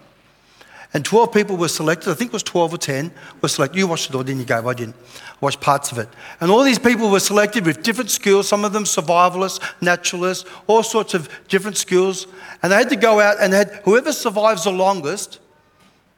And 0.97 1.05
12 1.05 1.31
people 1.31 1.57
were 1.57 1.67
selected. 1.67 2.10
I 2.10 2.15
think 2.15 2.29
it 2.29 2.33
was 2.33 2.41
12 2.41 2.73
or 2.73 2.77
10 2.79 3.12
were 3.39 3.47
selected. 3.47 3.77
You 3.77 3.86
watched 3.86 4.10
it 4.10 4.15
all, 4.15 4.23
didn't 4.23 4.39
you, 4.39 4.47
Gabe? 4.47 4.65
I 4.65 4.73
didn't. 4.73 4.95
I 4.95 5.36
watched 5.41 5.62
parts 5.62 5.91
of 5.91 5.99
it. 5.99 6.10
And 6.41 6.49
all 6.49 6.63
these 6.63 6.79
people 6.79 7.12
were 7.12 7.19
selected 7.19 7.67
with 7.67 7.83
different 7.83 8.10
skills, 8.10 8.47
some 8.47 8.65
of 8.65 8.73
them 8.73 8.83
survivalists, 8.83 9.62
naturalists, 9.79 10.49
all 10.65 10.81
sorts 10.81 11.13
of 11.13 11.29
different 11.49 11.77
skills. 11.77 12.25
And 12.63 12.71
they 12.71 12.77
had 12.77 12.89
to 12.89 12.95
go 12.95 13.19
out 13.19 13.38
and 13.39 13.53
had 13.53 13.79
whoever 13.86 14.12
survives 14.12 14.63
the 14.63 14.71
longest 14.71 15.38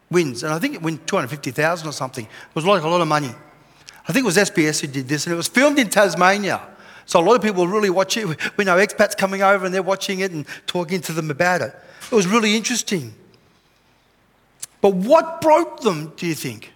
wins. 0.10 0.44
And 0.44 0.54
I 0.54 0.60
think 0.60 0.76
it 0.76 0.82
won 0.82 0.98
250,000 1.06 1.86
or 1.86 1.92
something. 1.92 2.24
It 2.24 2.56
was 2.56 2.64
like 2.64 2.82
a 2.82 2.88
lot 2.88 3.02
of 3.02 3.08
money. 3.10 3.36
I 4.08 4.14
think 4.14 4.24
it 4.24 4.28
was 4.28 4.38
SBS 4.38 4.80
who 4.80 4.88
did 4.88 5.10
this, 5.10 5.26
and 5.26 5.34
it 5.34 5.36
was 5.36 5.50
filmed 5.50 5.78
in 5.78 5.90
Tasmania. 5.90 6.62
So 7.06 7.20
a 7.20 7.22
lot 7.22 7.36
of 7.36 7.42
people 7.42 7.68
really 7.68 7.90
watch 7.90 8.16
it. 8.16 8.26
We 8.56 8.64
know 8.64 8.78
expats 8.78 9.18
coming 9.18 9.42
over 9.42 9.66
and 9.66 9.76
they're 9.76 9.84
watching 9.84 10.22
it 10.22 10.32
and 10.32 10.46
talking 10.68 11.02
to 11.02 11.12
them 11.12 11.30
about 11.30 11.64
it. 11.64 11.76
It 12.10 12.16
was 12.16 12.28
really 12.28 12.56
interesting. 12.56 13.14
But 14.82 14.96
what 14.96 15.42
broke 15.42 15.82
them, 15.82 16.14
do 16.16 16.26
you 16.26 16.36
think? 16.36 16.72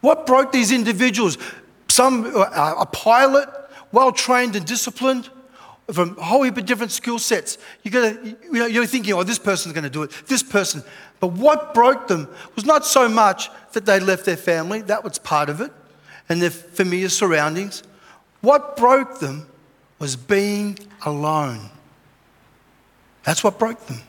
What 0.00 0.26
broke 0.26 0.52
these 0.52 0.72
individuals? 0.72 1.38
Some, 1.88 2.32
uh, 2.34 2.74
a 2.78 2.86
pilot, 2.86 3.48
well 3.92 4.12
trained 4.12 4.56
and 4.56 4.64
disciplined, 4.64 5.28
from 5.92 6.16
a 6.18 6.22
whole 6.22 6.42
heap 6.42 6.56
of 6.56 6.64
different 6.64 6.92
skill 6.92 7.18
sets. 7.18 7.58
You 7.82 7.90
gotta, 7.90 8.36
you 8.44 8.52
know, 8.52 8.66
you're 8.66 8.86
thinking, 8.86 9.14
oh, 9.14 9.22
this 9.22 9.38
person's 9.38 9.74
going 9.74 9.84
to 9.84 9.90
do 9.90 10.02
it, 10.02 10.10
this 10.26 10.42
person. 10.42 10.82
But 11.20 11.28
what 11.32 11.74
broke 11.74 12.08
them 12.08 12.28
was 12.54 12.64
not 12.64 12.86
so 12.86 13.08
much 13.08 13.50
that 13.72 13.84
they 13.84 14.00
left 14.00 14.24
their 14.24 14.36
family, 14.36 14.82
that 14.82 15.04
was 15.04 15.18
part 15.18 15.48
of 15.48 15.60
it, 15.60 15.72
and 16.28 16.40
their 16.40 16.50
familiar 16.50 17.08
surroundings. 17.08 17.82
What 18.40 18.76
broke 18.76 19.20
them 19.20 19.46
was 19.98 20.16
being 20.16 20.78
alone. 21.04 21.70
That's 23.24 23.44
what 23.44 23.58
broke 23.58 23.86
them. 23.86 24.00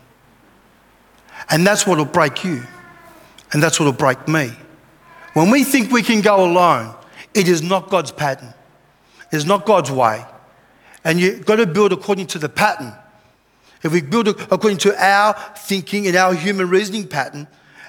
And 1.49 1.67
that's 1.67 1.85
what 1.85 1.97
will 1.97 2.05
break 2.05 2.43
you. 2.43 2.63
And 3.53 3.61
that's 3.61 3.79
what 3.79 3.85
will 3.85 3.93
break 3.93 4.27
me. 4.27 4.51
When 5.33 5.49
we 5.49 5.63
think 5.63 5.91
we 5.91 6.03
can 6.03 6.21
go 6.21 6.43
alone, 6.43 6.95
it 7.33 7.47
is 7.47 7.61
not 7.61 7.89
God's 7.89 8.11
pattern. 8.11 8.53
It's 9.31 9.45
not 9.45 9.65
God's 9.65 9.91
way. 9.91 10.25
And 11.03 11.19
you've 11.19 11.45
got 11.45 11.57
to 11.57 11.65
build 11.65 11.91
according 11.91 12.27
to 12.27 12.39
the 12.39 12.49
pattern. 12.49 12.93
If 13.83 13.91
we 13.91 14.01
build 14.01 14.27
according 14.27 14.77
to 14.79 15.03
our 15.03 15.33
thinking 15.55 16.07
and 16.07 16.15
our 16.15 16.33
human 16.33 16.69
reasoning 16.69 17.07
pattern, 17.07 17.47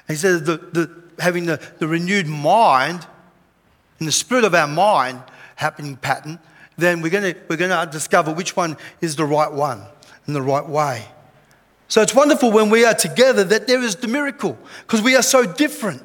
instead 0.08 0.34
of 0.34 0.46
the, 0.46 0.56
the, 0.56 1.22
having 1.22 1.46
the, 1.46 1.60
the 1.78 1.86
renewed 1.86 2.26
mind, 2.26 3.06
and 3.98 4.08
the 4.08 4.12
spirit 4.12 4.44
of 4.44 4.54
our 4.54 4.66
mind 4.66 5.22
happening 5.56 5.96
pattern, 5.96 6.38
then 6.76 7.00
we're 7.00 7.10
going 7.10 7.34
we're 7.48 7.56
going 7.56 7.70
to 7.70 7.90
discover 7.90 8.32
which 8.32 8.56
one 8.56 8.76
is 9.00 9.16
the 9.16 9.24
right 9.24 9.52
one 9.52 9.82
in 10.26 10.34
the 10.34 10.42
right 10.42 10.66
way. 10.66 11.06
So 11.94 12.02
it's 12.02 12.12
wonderful 12.12 12.50
when 12.50 12.70
we 12.70 12.84
are 12.84 12.92
together 12.92 13.44
that 13.44 13.68
there 13.68 13.80
is 13.80 13.94
the 13.94 14.08
miracle 14.08 14.58
because 14.80 15.00
we 15.00 15.14
are 15.14 15.22
so 15.22 15.46
different. 15.46 16.02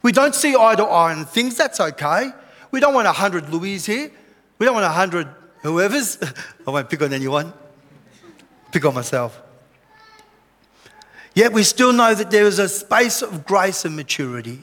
We 0.00 0.12
don't 0.12 0.32
see 0.32 0.54
eye 0.54 0.76
to 0.76 0.84
eye 0.84 1.12
on 1.12 1.24
things, 1.24 1.56
that's 1.56 1.80
okay. 1.80 2.30
We 2.70 2.78
don't 2.78 2.94
want 2.94 3.08
a 3.08 3.12
hundred 3.12 3.50
Louis 3.50 3.84
here. 3.84 4.12
We 4.58 4.64
don't 4.64 4.76
want 4.76 4.86
a 4.86 4.90
hundred 4.90 5.26
whoever's. 5.62 6.18
I 6.68 6.70
won't 6.70 6.88
pick 6.88 7.02
on 7.02 7.12
anyone, 7.12 7.52
pick 8.70 8.84
on 8.84 8.94
myself. 8.94 9.42
Yet 11.34 11.52
we 11.52 11.64
still 11.64 11.92
know 11.92 12.14
that 12.14 12.30
there 12.30 12.44
is 12.44 12.60
a 12.60 12.68
space 12.68 13.20
of 13.20 13.44
grace 13.44 13.84
and 13.84 13.96
maturity, 13.96 14.62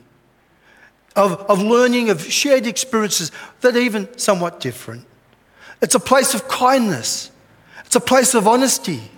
of, 1.17 1.33
of 1.49 1.61
learning, 1.61 2.09
of 2.09 2.23
shared 2.31 2.65
experiences 2.65 3.33
that 3.59 3.75
are 3.75 3.79
even 3.79 4.07
somewhat 4.17 4.61
different. 4.61 5.05
It's 5.81 5.95
a 5.95 5.99
place 5.99 6.33
of 6.33 6.47
kindness, 6.47 7.29
it's 7.85 7.97
a 7.97 7.99
place 7.99 8.33
of 8.33 8.47
honesty, 8.47 9.11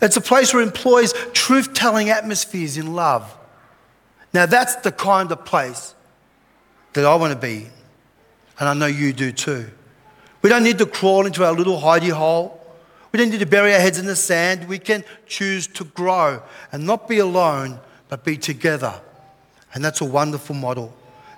it's 0.00 0.16
a 0.16 0.20
place 0.20 0.54
where 0.54 0.62
employs 0.62 1.12
truth 1.32 1.74
telling 1.74 2.10
atmospheres 2.10 2.76
in 2.76 2.94
love. 2.94 3.36
Now, 4.32 4.46
that's 4.46 4.76
the 4.76 4.92
kind 4.92 5.32
of 5.32 5.44
place 5.44 5.94
that 6.92 7.04
I 7.04 7.14
want 7.16 7.32
to 7.32 7.38
be. 7.38 7.66
And 8.60 8.68
I 8.68 8.74
know 8.74 8.86
you 8.86 9.12
do 9.12 9.32
too. 9.32 9.70
We 10.42 10.50
don't 10.50 10.64
need 10.64 10.78
to 10.78 10.86
crawl 10.86 11.26
into 11.26 11.44
our 11.44 11.52
little 11.52 11.80
hidey 11.80 12.10
hole. 12.10 12.54
We 13.10 13.18
don't 13.18 13.30
need 13.30 13.40
to 13.40 13.46
bury 13.46 13.72
our 13.72 13.80
heads 13.80 13.98
in 13.98 14.06
the 14.06 14.16
sand. 14.16 14.68
We 14.68 14.78
can 14.78 15.02
choose 15.26 15.66
to 15.68 15.84
grow 15.84 16.42
and 16.72 16.86
not 16.86 17.08
be 17.08 17.18
alone, 17.18 17.80
but 18.08 18.24
be 18.24 18.36
together. 18.36 19.00
And 19.74 19.84
that's 19.84 20.00
a 20.00 20.04
wonderful 20.04 20.54
model 20.54 20.94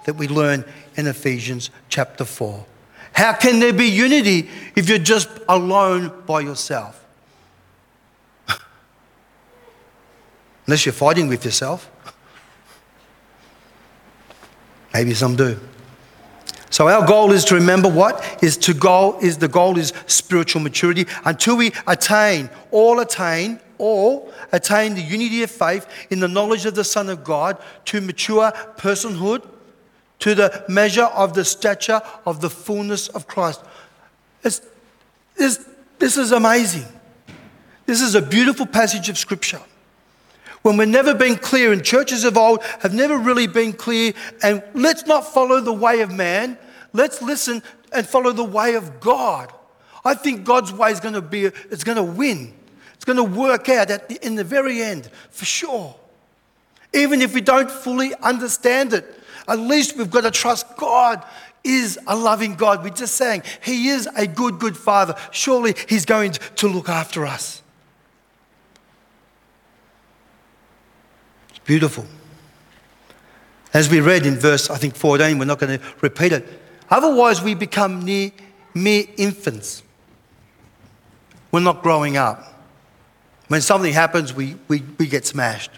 that 0.07 0.15
we 0.15 0.29
learn 0.29 0.65
in 0.97 1.07
Ephesians 1.07 1.71
chapter 1.89 2.25
4. 2.25 2.65
How 3.13 3.33
can 3.33 3.61
there 3.61 3.73
be 3.73 3.87
unity 3.87 4.49
if 4.77 4.89
you're 4.89 4.99
just 4.99 5.29
alone 5.49 6.13
by 6.27 6.41
yourself? 6.41 7.00
Unless 10.71 10.87
you're 10.87 10.93
fighting 10.93 11.27
with 11.27 11.45
yourself. 11.45 11.91
Maybe 14.95 15.15
some 15.15 15.35
do. 15.35 15.59
So 16.71 16.87
our 16.87 17.05
goal 17.05 17.33
is 17.33 17.45
to 17.47 17.57
remember 17.57 17.89
what 17.89 18.39
is 18.41 18.57
to 18.59 18.73
goal 18.73 19.19
is 19.21 19.39
the 19.39 19.49
goal 19.49 19.79
is 19.79 19.93
spiritual 20.07 20.61
maturity 20.61 21.09
until 21.25 21.57
we 21.57 21.73
attain 21.89 22.51
all 22.71 23.01
attain 23.01 23.59
all 23.79 24.33
attain 24.53 24.95
the 24.95 25.01
unity 25.01 25.43
of 25.43 25.51
faith 25.51 25.89
in 26.09 26.21
the 26.21 26.29
knowledge 26.29 26.65
of 26.67 26.77
the 26.77 26.85
Son 26.85 27.09
of 27.09 27.25
God 27.25 27.61
to 27.87 28.01
mature 28.01 28.53
personhood 28.77 29.45
to 30.21 30.37
the 30.37 30.65
measure 30.69 31.07
of 31.07 31.35
the 31.35 31.45
stature 31.45 32.01
of 32.25 32.41
the 32.41 32.49
fullness 32.49 33.09
of 33.09 33.27
Christ. 33.27 33.61
It's, 34.45 34.61
it's, 35.35 35.65
this 35.99 36.17
is 36.17 36.31
amazing. 36.31 36.87
This 37.87 38.01
is 38.01 38.15
a 38.15 38.23
beautiful 38.23 38.67
passage 38.67 39.09
of 39.09 39.19
Scripture 39.19 39.63
when 40.63 40.77
we've 40.77 40.89
never 40.89 41.15
been 41.15 41.37
clear, 41.37 41.73
and 41.73 41.85
churches 41.85 42.25
of 42.25 42.37
old 42.37 42.63
have 42.81 42.93
never 42.93 43.17
really 43.17 43.47
been 43.47 43.73
clear. 43.73 44.13
And 44.43 44.63
let's 44.75 45.07
not 45.07 45.33
follow 45.33 45.61
the 45.61 45.73
way 45.73 46.01
of 46.01 46.13
man. 46.13 46.59
Let's 46.93 47.23
listen 47.23 47.63
and 47.93 48.07
follow 48.07 48.33
the 48.33 48.45
way 48.45 48.75
of 48.75 49.01
God. 49.01 49.53
I 50.05 50.15
think 50.15 50.45
God's 50.45 50.73
way 50.73 50.91
is 50.91 51.01
going 51.01 51.15
to 51.15 51.23
be, 51.23 51.45
it's 51.45 51.85
going 51.85 51.97
to 51.97 52.03
win. 52.03 52.55
It's 52.95 53.05
going 53.05 53.17
to 53.17 53.25
work 53.25 53.69
out 53.69 53.91
at 53.91 54.09
the, 54.09 54.25
in 54.25 54.35
the 54.35 54.45
very 54.45 54.83
end, 54.83 55.09
for 55.31 55.45
sure. 55.45 55.95
Even 56.93 57.23
if 57.23 57.35
we 57.35 57.41
don't 57.41 57.71
fully 57.71 58.15
understand 58.17 58.93
it, 58.93 59.07
at 59.49 59.59
least 59.59 59.97
we've 59.97 60.11
got 60.11 60.23
to 60.23 60.31
trust 60.31 60.77
God 60.77 61.25
is 61.65 61.99
a 62.07 62.17
loving 62.17 62.55
God. 62.55 62.83
We're 62.83 62.91
just 62.91 63.15
saying 63.15 63.43
He 63.63 63.89
is 63.89 64.09
a 64.17 64.27
good, 64.27 64.59
good 64.59 64.77
Father. 64.77 65.15
Surely 65.31 65.75
He's 65.89 66.05
going 66.05 66.33
to 66.33 66.69
look 66.69 66.89
after 66.89 67.27
us. 67.27 67.63
Beautiful. 71.71 72.05
As 73.73 73.89
we 73.89 74.01
read 74.01 74.27
in 74.27 74.37
verse, 74.37 74.71
I 74.71 74.77
think 74.77 74.97
14, 74.97 75.39
we're 75.39 75.45
not 75.45 75.61
going 75.61 75.79
to 75.79 75.85
repeat 76.01 76.33
it. 76.33 76.45
Otherwise, 76.91 77.43
we 77.43 77.55
become 77.55 78.05
near, 78.05 78.33
mere 78.75 79.05
infants. 79.17 79.85
We're 81.53 81.61
not 81.61 81.85
growing 81.85 82.17
up. 82.17 82.61
When 83.47 83.61
something 83.61 83.93
happens, 83.93 84.35
we, 84.35 84.57
we, 84.67 84.83
we 84.99 85.07
get 85.07 85.25
smashed. 85.25 85.71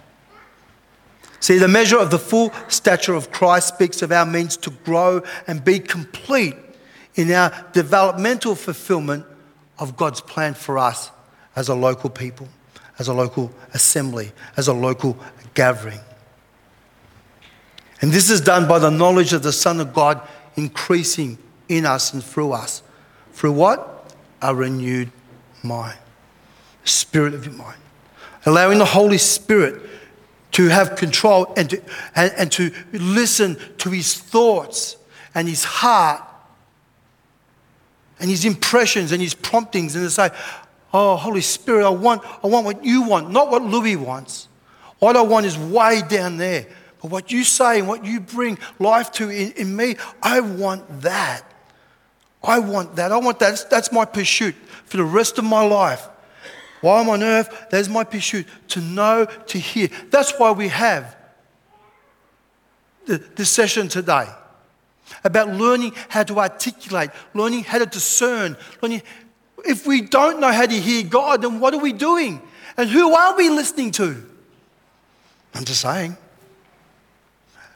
See, 1.40 1.58
the 1.58 1.68
measure 1.68 1.98
of 1.98 2.10
the 2.10 2.18
full 2.18 2.54
stature 2.68 3.12
of 3.12 3.30
Christ 3.30 3.68
speaks 3.68 4.00
of 4.00 4.12
our 4.12 4.24
means 4.24 4.56
to 4.56 4.70
grow 4.70 5.22
and 5.46 5.62
be 5.62 5.78
complete 5.78 6.56
in 7.16 7.30
our 7.32 7.52
developmental 7.74 8.54
fulfillment 8.54 9.26
of 9.78 9.98
God's 9.98 10.22
plan 10.22 10.54
for 10.54 10.78
us 10.78 11.10
as 11.54 11.68
a 11.68 11.74
local 11.74 12.08
people, 12.08 12.48
as 13.02 13.08
a 13.08 13.12
local 13.12 13.50
assembly, 13.74 14.30
as 14.56 14.68
a 14.68 14.72
local 14.72 15.18
gathering. 15.54 15.98
And 18.00 18.12
this 18.12 18.30
is 18.30 18.40
done 18.40 18.68
by 18.68 18.78
the 18.78 18.90
knowledge 18.90 19.32
of 19.32 19.42
the 19.42 19.52
Son 19.52 19.80
of 19.80 19.92
God 19.92 20.20
increasing 20.54 21.36
in 21.68 21.84
us 21.84 22.14
and 22.14 22.22
through 22.22 22.52
us. 22.52 22.84
Through 23.32 23.52
what? 23.52 24.14
A 24.40 24.54
renewed 24.54 25.10
mind. 25.64 25.98
Spirit 26.84 27.34
of 27.34 27.44
your 27.44 27.56
mind. 27.56 27.80
Allowing 28.46 28.78
the 28.78 28.84
Holy 28.84 29.18
Spirit 29.18 29.82
to 30.52 30.68
have 30.68 30.94
control 30.94 31.52
and 31.56 31.70
to, 31.70 31.82
and, 32.14 32.32
and 32.36 32.52
to 32.52 32.70
listen 32.92 33.56
to 33.78 33.90
his 33.90 34.14
thoughts 34.14 34.96
and 35.34 35.48
his 35.48 35.64
heart 35.64 36.22
and 38.20 38.30
his 38.30 38.44
impressions 38.44 39.10
and 39.10 39.20
his 39.20 39.34
promptings 39.34 39.96
and 39.96 40.04
to 40.04 40.10
say, 40.10 40.30
Oh, 40.92 41.16
Holy 41.16 41.40
Spirit, 41.40 41.86
I 41.86 41.90
want, 41.90 42.22
I 42.44 42.46
want 42.48 42.66
what 42.66 42.84
you 42.84 43.02
want, 43.02 43.30
not 43.30 43.50
what 43.50 43.62
Louis 43.62 43.96
wants. 43.96 44.48
What 44.98 45.16
I 45.16 45.22
want 45.22 45.46
is 45.46 45.58
way 45.58 46.02
down 46.08 46.36
there. 46.36 46.66
But 47.00 47.10
what 47.10 47.32
you 47.32 47.44
say 47.44 47.80
and 47.80 47.88
what 47.88 48.04
you 48.04 48.20
bring 48.20 48.58
life 48.78 49.10
to 49.12 49.30
in, 49.30 49.52
in 49.52 49.74
me, 49.74 49.96
I 50.22 50.40
want 50.40 51.02
that. 51.02 51.42
I 52.44 52.58
want 52.58 52.96
that. 52.96 53.10
I 53.10 53.16
want 53.16 53.38
that. 53.38 53.50
That's, 53.50 53.64
that's 53.64 53.92
my 53.92 54.04
pursuit 54.04 54.54
for 54.84 54.98
the 54.98 55.04
rest 55.04 55.38
of 55.38 55.44
my 55.44 55.64
life. 55.64 56.06
While 56.82 57.00
I'm 57.00 57.08
on 57.08 57.22
earth, 57.22 57.68
there's 57.70 57.88
my 57.88 58.04
pursuit 58.04 58.46
to 58.68 58.80
know, 58.80 59.24
to 59.24 59.58
hear. 59.58 59.88
That's 60.10 60.38
why 60.38 60.50
we 60.50 60.68
have 60.68 61.16
the, 63.06 63.18
this 63.18 63.50
session 63.50 63.88
today 63.88 64.26
about 65.24 65.48
learning 65.48 65.92
how 66.08 66.22
to 66.24 66.38
articulate, 66.38 67.10
learning 67.34 67.64
how 67.64 67.78
to 67.78 67.86
discern. 67.86 68.56
Learning. 68.80 69.02
If 69.64 69.86
we 69.86 70.00
don't 70.00 70.40
know 70.40 70.50
how 70.50 70.66
to 70.66 70.74
hear 70.74 71.04
God, 71.04 71.42
then 71.42 71.60
what 71.60 71.74
are 71.74 71.78
we 71.80 71.92
doing? 71.92 72.40
And 72.76 72.88
who 72.88 73.14
are 73.14 73.36
we 73.36 73.48
listening 73.48 73.90
to? 73.92 74.24
I'm 75.54 75.64
just 75.64 75.80
saying. 75.80 76.16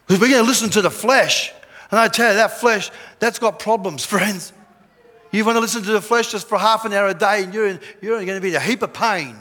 Because 0.07 0.21
we're 0.21 0.31
going 0.31 0.43
to 0.43 0.49
listen 0.49 0.71
to 0.71 0.83
the 0.83 0.91
flesh. 0.91 1.53
And 1.91 2.01
I 2.01 2.09
tell 2.09 2.31
you, 2.31 2.37
that 2.37 2.59
flesh, 2.59 2.91
that's 3.19 3.39
got 3.39 3.59
problems, 3.59 4.05
friends. 4.07 4.53
You 5.31 5.45
want 5.45 5.57
to 5.57 5.61
listen 5.61 5.83
to 5.83 5.93
the 5.93 6.01
flesh 6.01 6.33
just 6.33 6.49
for 6.49 6.59
half 6.59 6.85
an 6.85 6.93
hour 6.93 7.09
a 7.09 7.15
day, 7.15 7.45
and 7.45 7.53
you're, 7.53 7.67
in, 7.67 7.81
you're 8.01 8.25
going 8.25 8.39
to 8.39 8.41
be 8.41 8.51
in 8.51 8.55
a 8.55 8.61
heap 8.61 8.83
of 8.83 8.93
pain. 8.93 9.37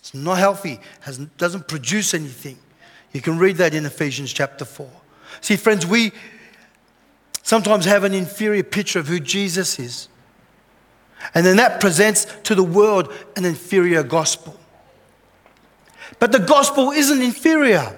It's 0.00 0.14
not 0.14 0.38
healthy, 0.38 0.80
has, 1.00 1.18
doesn't 1.18 1.68
produce 1.68 2.14
anything. 2.14 2.58
You 3.12 3.20
can 3.20 3.38
read 3.38 3.56
that 3.58 3.74
in 3.74 3.84
Ephesians 3.84 4.32
chapter 4.32 4.64
4. 4.64 4.88
See, 5.40 5.56
friends, 5.56 5.86
we 5.86 6.12
sometimes 7.42 7.84
have 7.84 8.04
an 8.04 8.14
inferior 8.14 8.62
picture 8.62 8.98
of 8.98 9.08
who 9.08 9.20
Jesus 9.20 9.78
is. 9.78 10.08
And 11.34 11.46
then 11.46 11.56
that 11.56 11.80
presents 11.80 12.26
to 12.44 12.54
the 12.54 12.62
world 12.62 13.12
an 13.36 13.44
inferior 13.44 14.02
gospel. 14.02 14.58
But 16.18 16.32
the 16.32 16.38
gospel 16.38 16.90
isn't 16.90 17.20
inferior 17.20 17.96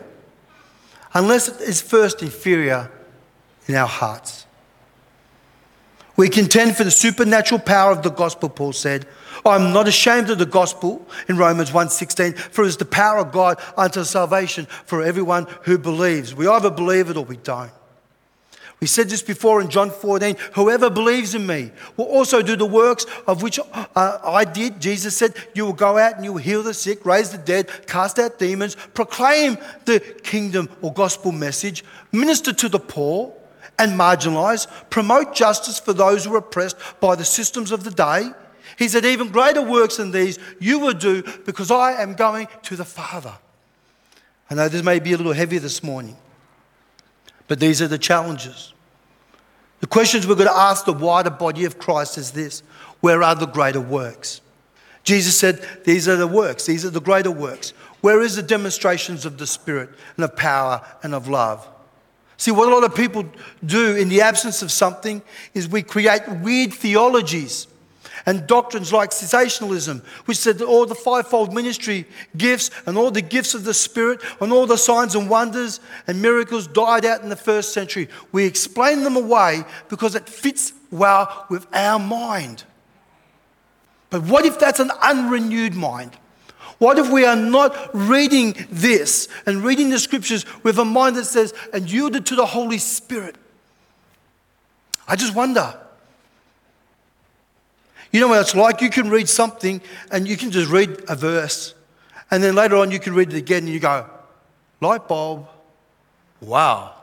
unless 1.12 1.48
it 1.48 1.60
is 1.60 1.80
first 1.80 2.22
inferior 2.22 2.90
in 3.66 3.74
our 3.74 3.88
hearts. 3.88 4.46
We 6.16 6.28
contend 6.28 6.76
for 6.76 6.84
the 6.84 6.90
supernatural 6.90 7.60
power 7.60 7.90
of 7.90 8.02
the 8.02 8.10
gospel, 8.10 8.48
Paul 8.48 8.72
said. 8.72 9.06
I'm 9.44 9.72
not 9.72 9.88
ashamed 9.88 10.30
of 10.30 10.38
the 10.38 10.46
gospel 10.46 11.06
in 11.28 11.36
Romans 11.36 11.72
1:16, 11.72 12.34
for 12.34 12.64
it 12.64 12.68
is 12.68 12.76
the 12.76 12.84
power 12.84 13.18
of 13.18 13.32
God 13.32 13.60
unto 13.76 14.04
salvation 14.04 14.66
for 14.86 15.02
everyone 15.02 15.48
who 15.62 15.76
believes. 15.76 16.34
We 16.34 16.46
either 16.46 16.70
believe 16.70 17.10
it 17.10 17.16
or 17.16 17.24
we 17.24 17.36
don't. 17.36 17.72
We 18.84 18.88
said 18.88 19.08
this 19.08 19.22
before 19.22 19.62
in 19.62 19.70
John 19.70 19.88
14 19.90 20.36
whoever 20.52 20.90
believes 20.90 21.34
in 21.34 21.46
me 21.46 21.70
will 21.96 22.04
also 22.04 22.42
do 22.42 22.54
the 22.54 22.66
works 22.66 23.06
of 23.26 23.42
which 23.42 23.58
uh, 23.72 24.18
I 24.22 24.44
did. 24.44 24.78
Jesus 24.78 25.16
said, 25.16 25.34
You 25.54 25.64
will 25.64 25.72
go 25.72 25.96
out 25.96 26.16
and 26.16 26.24
you 26.26 26.34
will 26.34 26.42
heal 26.42 26.62
the 26.62 26.74
sick, 26.74 27.06
raise 27.06 27.30
the 27.30 27.38
dead, 27.38 27.70
cast 27.86 28.18
out 28.18 28.38
demons, 28.38 28.76
proclaim 28.92 29.56
the 29.86 30.00
kingdom 30.00 30.68
or 30.82 30.92
gospel 30.92 31.32
message, 31.32 31.82
minister 32.12 32.52
to 32.52 32.68
the 32.68 32.78
poor 32.78 33.32
and 33.78 33.98
marginalized, 33.98 34.66
promote 34.90 35.34
justice 35.34 35.80
for 35.80 35.94
those 35.94 36.26
who 36.26 36.34
are 36.34 36.36
oppressed 36.40 36.76
by 37.00 37.14
the 37.14 37.24
systems 37.24 37.72
of 37.72 37.84
the 37.84 37.90
day. 37.90 38.32
He 38.76 38.88
said, 38.88 39.06
Even 39.06 39.30
greater 39.30 39.62
works 39.62 39.96
than 39.96 40.10
these 40.10 40.38
you 40.60 40.78
will 40.78 40.92
do 40.92 41.22
because 41.46 41.70
I 41.70 42.02
am 42.02 42.16
going 42.16 42.48
to 42.64 42.76
the 42.76 42.84
Father. 42.84 43.32
I 44.50 44.54
know 44.54 44.68
this 44.68 44.84
may 44.84 45.00
be 45.00 45.14
a 45.14 45.16
little 45.16 45.32
heavy 45.32 45.56
this 45.56 45.82
morning. 45.82 46.18
But 47.48 47.60
these 47.60 47.80
are 47.80 47.88
the 47.88 47.96
challenges. 47.96 48.73
The 49.84 49.88
questions 49.88 50.26
we're 50.26 50.34
going 50.34 50.48
to 50.48 50.56
ask 50.56 50.86
the 50.86 50.94
wider 50.94 51.28
body 51.28 51.66
of 51.66 51.78
Christ 51.78 52.16
is 52.16 52.30
this 52.30 52.62
Where 53.00 53.22
are 53.22 53.34
the 53.34 53.44
greater 53.44 53.82
works? 53.82 54.40
Jesus 55.02 55.38
said, 55.38 55.62
These 55.84 56.08
are 56.08 56.16
the 56.16 56.26
works, 56.26 56.64
these 56.64 56.86
are 56.86 56.90
the 56.90 57.02
greater 57.02 57.30
works. 57.30 57.74
Where 58.00 58.22
is 58.22 58.34
the 58.34 58.42
demonstrations 58.42 59.26
of 59.26 59.36
the 59.36 59.46
Spirit 59.46 59.90
and 60.16 60.24
of 60.24 60.36
power 60.36 60.80
and 61.02 61.14
of 61.14 61.28
love? 61.28 61.68
See, 62.38 62.50
what 62.50 62.66
a 62.66 62.74
lot 62.74 62.84
of 62.84 62.94
people 62.94 63.26
do 63.62 63.94
in 63.94 64.08
the 64.08 64.22
absence 64.22 64.62
of 64.62 64.72
something 64.72 65.20
is 65.52 65.68
we 65.68 65.82
create 65.82 66.26
weird 66.30 66.72
theologies 66.72 67.66
and 68.26 68.46
doctrines 68.46 68.92
like 68.92 69.10
cessationalism, 69.10 70.02
which 70.26 70.38
said 70.38 70.58
that 70.58 70.66
all 70.66 70.86
the 70.86 70.94
fivefold 70.94 71.52
ministry 71.52 72.06
gifts 72.36 72.70
and 72.86 72.96
all 72.96 73.10
the 73.10 73.22
gifts 73.22 73.54
of 73.54 73.64
the 73.64 73.74
Spirit 73.74 74.20
and 74.40 74.52
all 74.52 74.66
the 74.66 74.78
signs 74.78 75.14
and 75.14 75.28
wonders 75.28 75.80
and 76.06 76.20
miracles 76.22 76.66
died 76.66 77.04
out 77.04 77.22
in 77.22 77.28
the 77.28 77.36
first 77.36 77.72
century. 77.72 78.08
We 78.32 78.44
explain 78.44 79.02
them 79.02 79.16
away 79.16 79.64
because 79.88 80.14
it 80.14 80.28
fits 80.28 80.72
well 80.90 81.46
with 81.50 81.66
our 81.74 81.98
mind. 81.98 82.64
But 84.10 84.22
what 84.22 84.46
if 84.46 84.58
that's 84.58 84.80
an 84.80 84.90
unrenewed 85.02 85.74
mind? 85.74 86.16
What 86.78 86.98
if 86.98 87.10
we 87.10 87.24
are 87.24 87.36
not 87.36 87.90
reading 87.94 88.54
this 88.70 89.28
and 89.46 89.62
reading 89.62 89.90
the 89.90 89.98
scriptures 89.98 90.44
with 90.62 90.78
a 90.78 90.84
mind 90.84 91.16
that 91.16 91.24
says, 91.24 91.54
and 91.72 91.90
yielded 91.90 92.26
to 92.26 92.36
the 92.36 92.46
Holy 92.46 92.78
Spirit? 92.78 93.36
I 95.06 95.16
just 95.16 95.34
wonder 95.34 95.78
you 98.14 98.20
know 98.20 98.28
what 98.28 98.40
it's 98.40 98.54
like? 98.54 98.80
You 98.80 98.90
can 98.90 99.10
read 99.10 99.28
something 99.28 99.80
and 100.12 100.28
you 100.28 100.36
can 100.36 100.52
just 100.52 100.70
read 100.70 101.02
a 101.08 101.16
verse, 101.16 101.74
and 102.30 102.40
then 102.40 102.54
later 102.54 102.76
on 102.76 102.92
you 102.92 103.00
can 103.00 103.12
read 103.12 103.32
it 103.32 103.36
again 103.36 103.64
and 103.64 103.72
you 103.72 103.80
go, 103.80 104.08
light 104.80 105.08
bulb, 105.08 105.48
wow. 106.40 106.94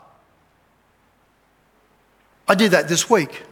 I 2.48 2.56
did 2.56 2.72
that 2.72 2.88
this 2.88 3.10
week, 3.10 3.44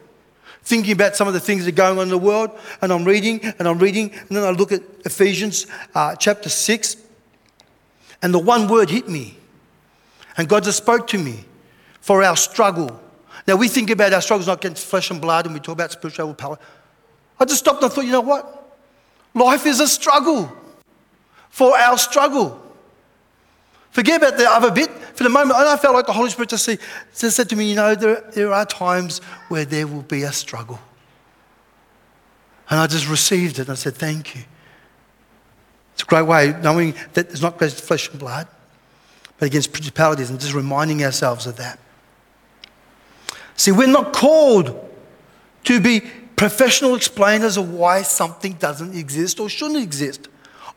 thinking 0.64 0.94
about 0.94 1.18
some 1.18 1.28
of 1.28 1.34
the 1.34 1.42
things 1.42 1.66
that 1.66 1.74
are 1.74 1.76
going 1.76 1.98
on 1.98 2.04
in 2.04 2.10
the 2.10 2.18
world, 2.18 2.58
and 2.82 2.94
I'm 2.94 3.04
reading 3.04 3.42
and 3.44 3.68
I'm 3.68 3.78
reading, 3.78 4.14
and 4.14 4.30
then 4.30 4.46
I 4.46 4.52
look 4.52 4.72
at 4.72 4.82
Ephesians 5.04 5.68
uh, 5.94 6.16
chapter 6.16 6.48
6, 6.48 6.96
and 8.22 8.34
the 8.34 8.40
one 8.40 8.70
word 8.70 8.90
hit 8.90 9.10
me. 9.10 9.38
And 10.38 10.48
God 10.48 10.64
just 10.64 10.78
spoke 10.78 11.08
to 11.08 11.18
me 11.18 11.44
for 12.00 12.24
our 12.24 12.38
struggle. 12.38 13.02
Now, 13.46 13.58
we 13.58 13.68
think 13.68 13.90
about 13.90 14.14
our 14.14 14.22
struggles 14.22 14.48
not 14.48 14.64
against 14.64 14.86
flesh 14.86 15.12
and 15.12 15.20
blood, 15.20 15.46
and 15.46 15.54
we 15.54 15.60
talk 15.60 15.74
about 15.74 15.92
spiritual 15.92 16.34
power. 16.34 16.58
I 17.40 17.46
just 17.46 17.60
stopped 17.60 17.82
and 17.82 17.92
thought, 17.92 18.06
you 18.06 18.12
know 18.12 18.22
what? 18.22 18.78
Life 19.34 19.66
is 19.66 19.80
a 19.80 19.88
struggle 19.88 20.52
for 21.50 21.78
our 21.78 21.98
struggle. 21.98 22.62
Forget 23.92 24.22
about 24.22 24.38
the 24.38 24.50
other 24.50 24.72
bit. 24.72 24.90
For 24.90 25.24
the 25.24 25.30
moment, 25.30 25.58
and 25.60 25.68
I 25.68 25.76
felt 25.76 25.96
like 25.96 26.06
the 26.06 26.14
Holy 26.14 26.30
Spirit 26.30 26.50
just 26.50 26.70
said 27.14 27.50
to 27.50 27.56
me, 27.56 27.70
you 27.70 27.76
know, 27.76 27.94
there, 27.96 28.22
there 28.34 28.54
are 28.54 28.66
times 28.66 29.20
where 29.50 29.66
there 29.66 29.86
will 29.86 30.04
be 30.04 30.24
a 30.24 30.32
struggle. 30.32 30.80
And 32.70 32.80
I 32.80 32.88
just 32.88 33.10
received 33.10 33.60
it 33.60 33.64
and 33.64 33.72
I 33.72 33.76
said, 33.76 33.96
thank 33.96 34.36
you. 34.36 34.44
It's 35.94 36.04
a 36.04 36.06
great 36.06 36.26
way 36.26 36.56
knowing 36.62 36.94
that 37.14 37.30
it's 37.32 37.42
not 37.42 37.58
against 37.58 37.82
flesh 37.82 38.10
and 38.10 38.20
blood, 38.20 38.48
but 39.38 39.48
against 39.48 39.74
principalities 39.74 40.30
and 40.30 40.40
just 40.40 40.54
reminding 40.54 41.04
ourselves 41.04 41.48
of 41.48 41.58
that. 41.58 41.80
See, 43.58 43.72
we're 43.72 43.88
not 43.88 44.14
called 44.14 44.90
to 45.66 45.80
be 45.82 46.04
professional 46.40 46.96
explainers 46.96 47.58
of 47.58 47.70
why 47.74 48.02
something 48.02 48.54
doesn't 48.54 48.96
exist 48.96 49.42
or 49.42 49.50
shouldn't 49.50 49.84
exist. 49.84 50.30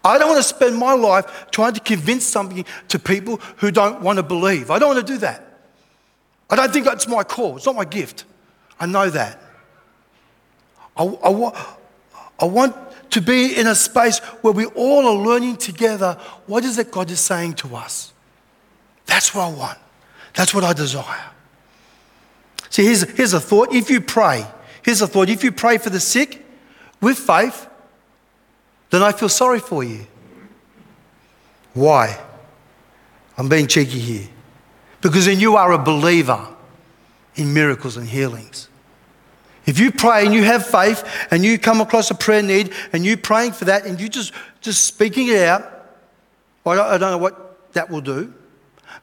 I 0.04 0.18
don't 0.18 0.28
want 0.28 0.42
to 0.42 0.48
spend 0.48 0.76
my 0.76 0.92
life 0.92 1.46
trying 1.52 1.72
to 1.74 1.80
convince 1.80 2.24
something 2.24 2.64
to 2.88 2.98
people 2.98 3.36
who 3.58 3.70
don't 3.70 4.02
want 4.02 4.16
to 4.16 4.24
believe. 4.24 4.72
I 4.72 4.80
don't 4.80 4.96
want 4.96 5.06
to 5.06 5.12
do 5.12 5.18
that. 5.18 5.60
I 6.50 6.56
don't 6.56 6.72
think 6.72 6.84
that's 6.84 7.06
my 7.06 7.22
call. 7.22 7.58
It's 7.58 7.66
not 7.66 7.76
my 7.76 7.84
gift. 7.84 8.24
I 8.80 8.86
know 8.86 9.08
that. 9.08 9.40
I, 10.96 11.04
I, 11.04 11.76
I 12.40 12.44
want 12.44 12.74
to 13.12 13.20
be 13.20 13.56
in 13.56 13.68
a 13.68 13.76
space 13.76 14.18
where 14.18 14.52
we 14.52 14.64
all 14.64 15.06
are 15.06 15.24
learning 15.24 15.58
together 15.58 16.18
what 16.48 16.64
is 16.64 16.76
it 16.76 16.90
God 16.90 17.08
is 17.08 17.20
saying 17.20 17.54
to 17.54 17.76
us. 17.76 18.12
That's 19.06 19.32
what 19.32 19.42
I 19.42 19.52
want. 19.52 19.78
That's 20.34 20.52
what 20.52 20.64
I 20.64 20.72
desire. 20.72 21.30
See, 22.68 22.84
here's, 22.84 23.02
here's 23.10 23.32
a 23.32 23.38
thought. 23.38 23.72
If 23.72 23.90
you 23.90 24.00
pray, 24.00 24.44
Here's 24.82 24.98
the 24.98 25.06
thought 25.06 25.28
if 25.28 25.44
you 25.44 25.52
pray 25.52 25.78
for 25.78 25.90
the 25.90 26.00
sick 26.00 26.44
with 27.00 27.18
faith, 27.18 27.68
then 28.90 29.02
I 29.02 29.12
feel 29.12 29.28
sorry 29.28 29.60
for 29.60 29.82
you. 29.82 30.06
Why? 31.74 32.20
I'm 33.38 33.48
being 33.48 33.66
cheeky 33.66 33.98
here. 33.98 34.28
Because 35.00 35.26
then 35.26 35.40
you 35.40 35.56
are 35.56 35.72
a 35.72 35.78
believer 35.78 36.46
in 37.34 37.54
miracles 37.54 37.96
and 37.96 38.06
healings. 38.06 38.68
If 39.64 39.78
you 39.78 39.92
pray 39.92 40.24
and 40.24 40.34
you 40.34 40.42
have 40.44 40.66
faith 40.66 41.04
and 41.30 41.44
you 41.44 41.58
come 41.58 41.80
across 41.80 42.10
a 42.10 42.14
prayer 42.14 42.42
need 42.42 42.72
and 42.92 43.04
you're 43.04 43.16
praying 43.16 43.52
for 43.52 43.66
that 43.66 43.86
and 43.86 44.00
you 44.00 44.08
just, 44.08 44.32
just 44.60 44.84
speaking 44.84 45.28
it 45.28 45.42
out, 45.42 45.62
I 46.66 46.74
don't, 46.74 46.86
I 46.86 46.98
don't 46.98 47.10
know 47.12 47.18
what 47.18 47.72
that 47.72 47.88
will 47.88 48.00
do. 48.00 48.32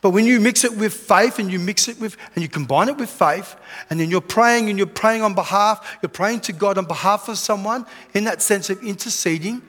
But 0.01 0.11
when 0.11 0.25
you 0.25 0.39
mix 0.39 0.63
it 0.63 0.75
with 0.75 0.93
faith 0.93 1.39
and 1.39 1.51
you 1.51 1.59
mix 1.59 1.87
it 1.87 1.99
with, 1.99 2.15
and 2.33 2.41
you 2.41 2.47
combine 2.47 2.89
it 2.89 2.97
with 2.97 3.09
faith, 3.09 3.55
and 3.89 3.99
then 3.99 4.09
you're 4.09 4.21
praying 4.21 4.69
and 4.69 4.77
you're 4.77 4.87
praying 4.87 5.21
on 5.21 5.33
behalf, 5.33 5.97
you're 6.01 6.09
praying 6.09 6.41
to 6.41 6.53
God 6.53 6.77
on 6.77 6.85
behalf 6.85 7.27
of 7.27 7.37
someone 7.37 7.85
in 8.13 8.23
that 8.25 8.41
sense 8.41 8.69
of 8.69 8.81
interceding, 8.83 9.61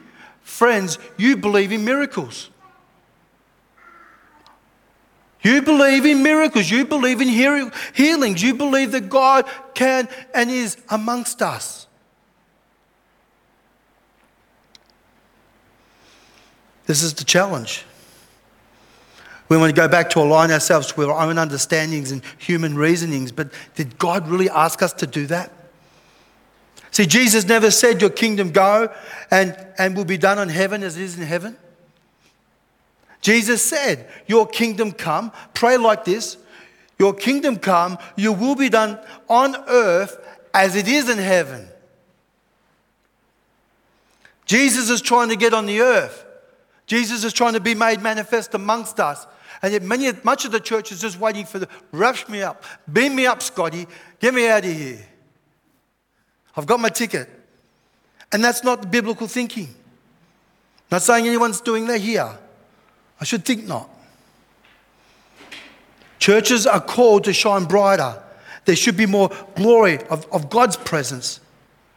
friends, 0.42 0.98
you 1.16 1.36
believe 1.36 1.72
in 1.72 1.84
miracles. 1.84 2.50
You 5.42 5.62
believe 5.62 6.04
in 6.04 6.22
miracles. 6.22 6.70
You 6.70 6.84
believe 6.84 7.20
in 7.22 7.28
healings. 7.28 8.42
You 8.42 8.54
believe 8.54 8.92
that 8.92 9.08
God 9.08 9.48
can 9.74 10.06
and 10.34 10.50
is 10.50 10.76
amongst 10.90 11.40
us. 11.40 11.86
This 16.84 17.02
is 17.02 17.14
the 17.14 17.24
challenge. 17.24 17.84
We 19.50 19.56
want 19.56 19.74
to 19.74 19.76
go 19.78 19.88
back 19.88 20.10
to 20.10 20.20
align 20.20 20.52
ourselves 20.52 20.92
to 20.92 21.10
our 21.10 21.28
own 21.28 21.36
understandings 21.36 22.12
and 22.12 22.22
human 22.38 22.76
reasonings, 22.76 23.32
but 23.32 23.52
did 23.74 23.98
God 23.98 24.28
really 24.28 24.48
ask 24.48 24.80
us 24.80 24.92
to 24.94 25.08
do 25.08 25.26
that? 25.26 25.50
See, 26.92 27.04
Jesus 27.04 27.44
never 27.44 27.72
said, 27.72 28.00
Your 28.00 28.10
kingdom 28.10 28.52
go 28.52 28.94
and, 29.28 29.56
and 29.76 29.96
will 29.96 30.04
be 30.04 30.16
done 30.16 30.38
on 30.38 30.48
heaven 30.48 30.84
as 30.84 30.96
it 30.96 31.02
is 31.02 31.18
in 31.18 31.24
heaven. 31.24 31.56
Jesus 33.20 33.60
said, 33.60 34.08
Your 34.28 34.46
kingdom 34.46 34.92
come. 34.92 35.32
Pray 35.52 35.76
like 35.76 36.04
this 36.04 36.36
Your 36.96 37.12
kingdom 37.12 37.56
come, 37.56 37.98
your 38.16 38.36
will 38.36 38.54
be 38.54 38.68
done 38.68 39.00
on 39.28 39.56
earth 39.68 40.16
as 40.54 40.76
it 40.76 40.86
is 40.86 41.08
in 41.08 41.18
heaven. 41.18 41.68
Jesus 44.46 44.90
is 44.90 45.00
trying 45.00 45.30
to 45.30 45.36
get 45.36 45.54
on 45.54 45.66
the 45.66 45.80
earth. 45.80 46.24
Jesus 46.86 47.24
is 47.24 47.32
trying 47.32 47.54
to 47.54 47.60
be 47.60 47.74
made 47.74 48.00
manifest 48.00 48.54
amongst 48.54 49.00
us. 49.00 49.26
And 49.62 49.72
yet 49.72 49.82
many, 49.82 50.10
much 50.24 50.44
of 50.44 50.52
the 50.52 50.60
church 50.60 50.90
is 50.90 51.00
just 51.00 51.20
waiting 51.20 51.44
for 51.44 51.58
the, 51.58 51.68
rush 51.92 52.28
me 52.28 52.42
up, 52.42 52.64
beam 52.90 53.14
me 53.14 53.26
up, 53.26 53.42
Scotty, 53.42 53.86
get 54.18 54.32
me 54.32 54.48
out 54.48 54.64
of 54.64 54.72
here. 54.72 55.06
I've 56.56 56.66
got 56.66 56.80
my 56.80 56.88
ticket. 56.88 57.28
And 58.32 58.42
that's 58.42 58.64
not 58.64 58.90
biblical 58.90 59.26
thinking. 59.26 59.74
Not 60.90 61.02
saying 61.02 61.26
anyone's 61.26 61.60
doing 61.60 61.86
that 61.86 62.00
here. 62.00 62.38
I 63.20 63.24
should 63.24 63.44
think 63.44 63.66
not. 63.66 63.88
Churches 66.18 66.66
are 66.66 66.80
called 66.80 67.24
to 67.24 67.32
shine 67.32 67.64
brighter. 67.64 68.22
There 68.64 68.76
should 68.76 68.96
be 68.96 69.06
more 69.06 69.30
glory 69.56 69.98
of, 70.08 70.26
of 70.32 70.50
God's 70.50 70.76
presence, 70.76 71.40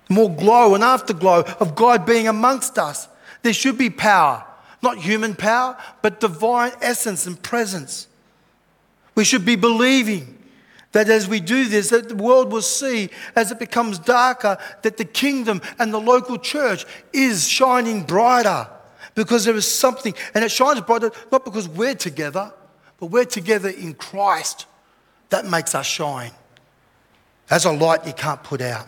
more 0.09 0.33
glow 0.33 0.75
and 0.75 0.83
afterglow 0.83 1.43
of 1.59 1.75
God 1.75 2.05
being 2.05 2.27
amongst 2.27 2.77
us. 2.77 3.07
There 3.41 3.53
should 3.53 3.77
be 3.77 3.89
power. 3.89 4.45
Not 4.83 4.97
human 4.97 5.33
power, 5.33 5.77
but 6.01 6.19
divine 6.19 6.73
essence 6.81 7.25
and 7.25 7.41
presence. 7.41 8.07
We 9.15 9.23
should 9.23 9.45
be 9.45 9.55
believing 9.55 10.37
that 10.91 11.09
as 11.09 11.27
we 11.27 11.39
do 11.39 11.69
this, 11.69 11.89
that 11.89 12.09
the 12.09 12.15
world 12.15 12.51
will 12.51 12.61
see 12.61 13.09
as 13.35 13.49
it 13.51 13.59
becomes 13.59 13.97
darker 13.97 14.57
that 14.81 14.97
the 14.97 15.05
kingdom 15.05 15.61
and 15.79 15.93
the 15.93 15.99
local 15.99 16.37
church 16.37 16.85
is 17.13 17.47
shining 17.47 18.03
brighter 18.03 18.67
because 19.15 19.45
there 19.45 19.55
is 19.55 19.67
something, 19.67 20.13
and 20.33 20.43
it 20.43 20.51
shines 20.51 20.81
brighter 20.81 21.11
not 21.31 21.45
because 21.45 21.69
we're 21.69 21.95
together, 21.95 22.53
but 22.99 23.07
we're 23.07 23.25
together 23.25 23.69
in 23.69 23.93
Christ. 23.93 24.65
That 25.29 25.45
makes 25.45 25.73
us 25.75 25.85
shine. 25.85 26.31
As 27.49 27.65
a 27.65 27.71
light 27.71 28.05
you 28.05 28.13
can't 28.13 28.43
put 28.43 28.61
out. 28.61 28.87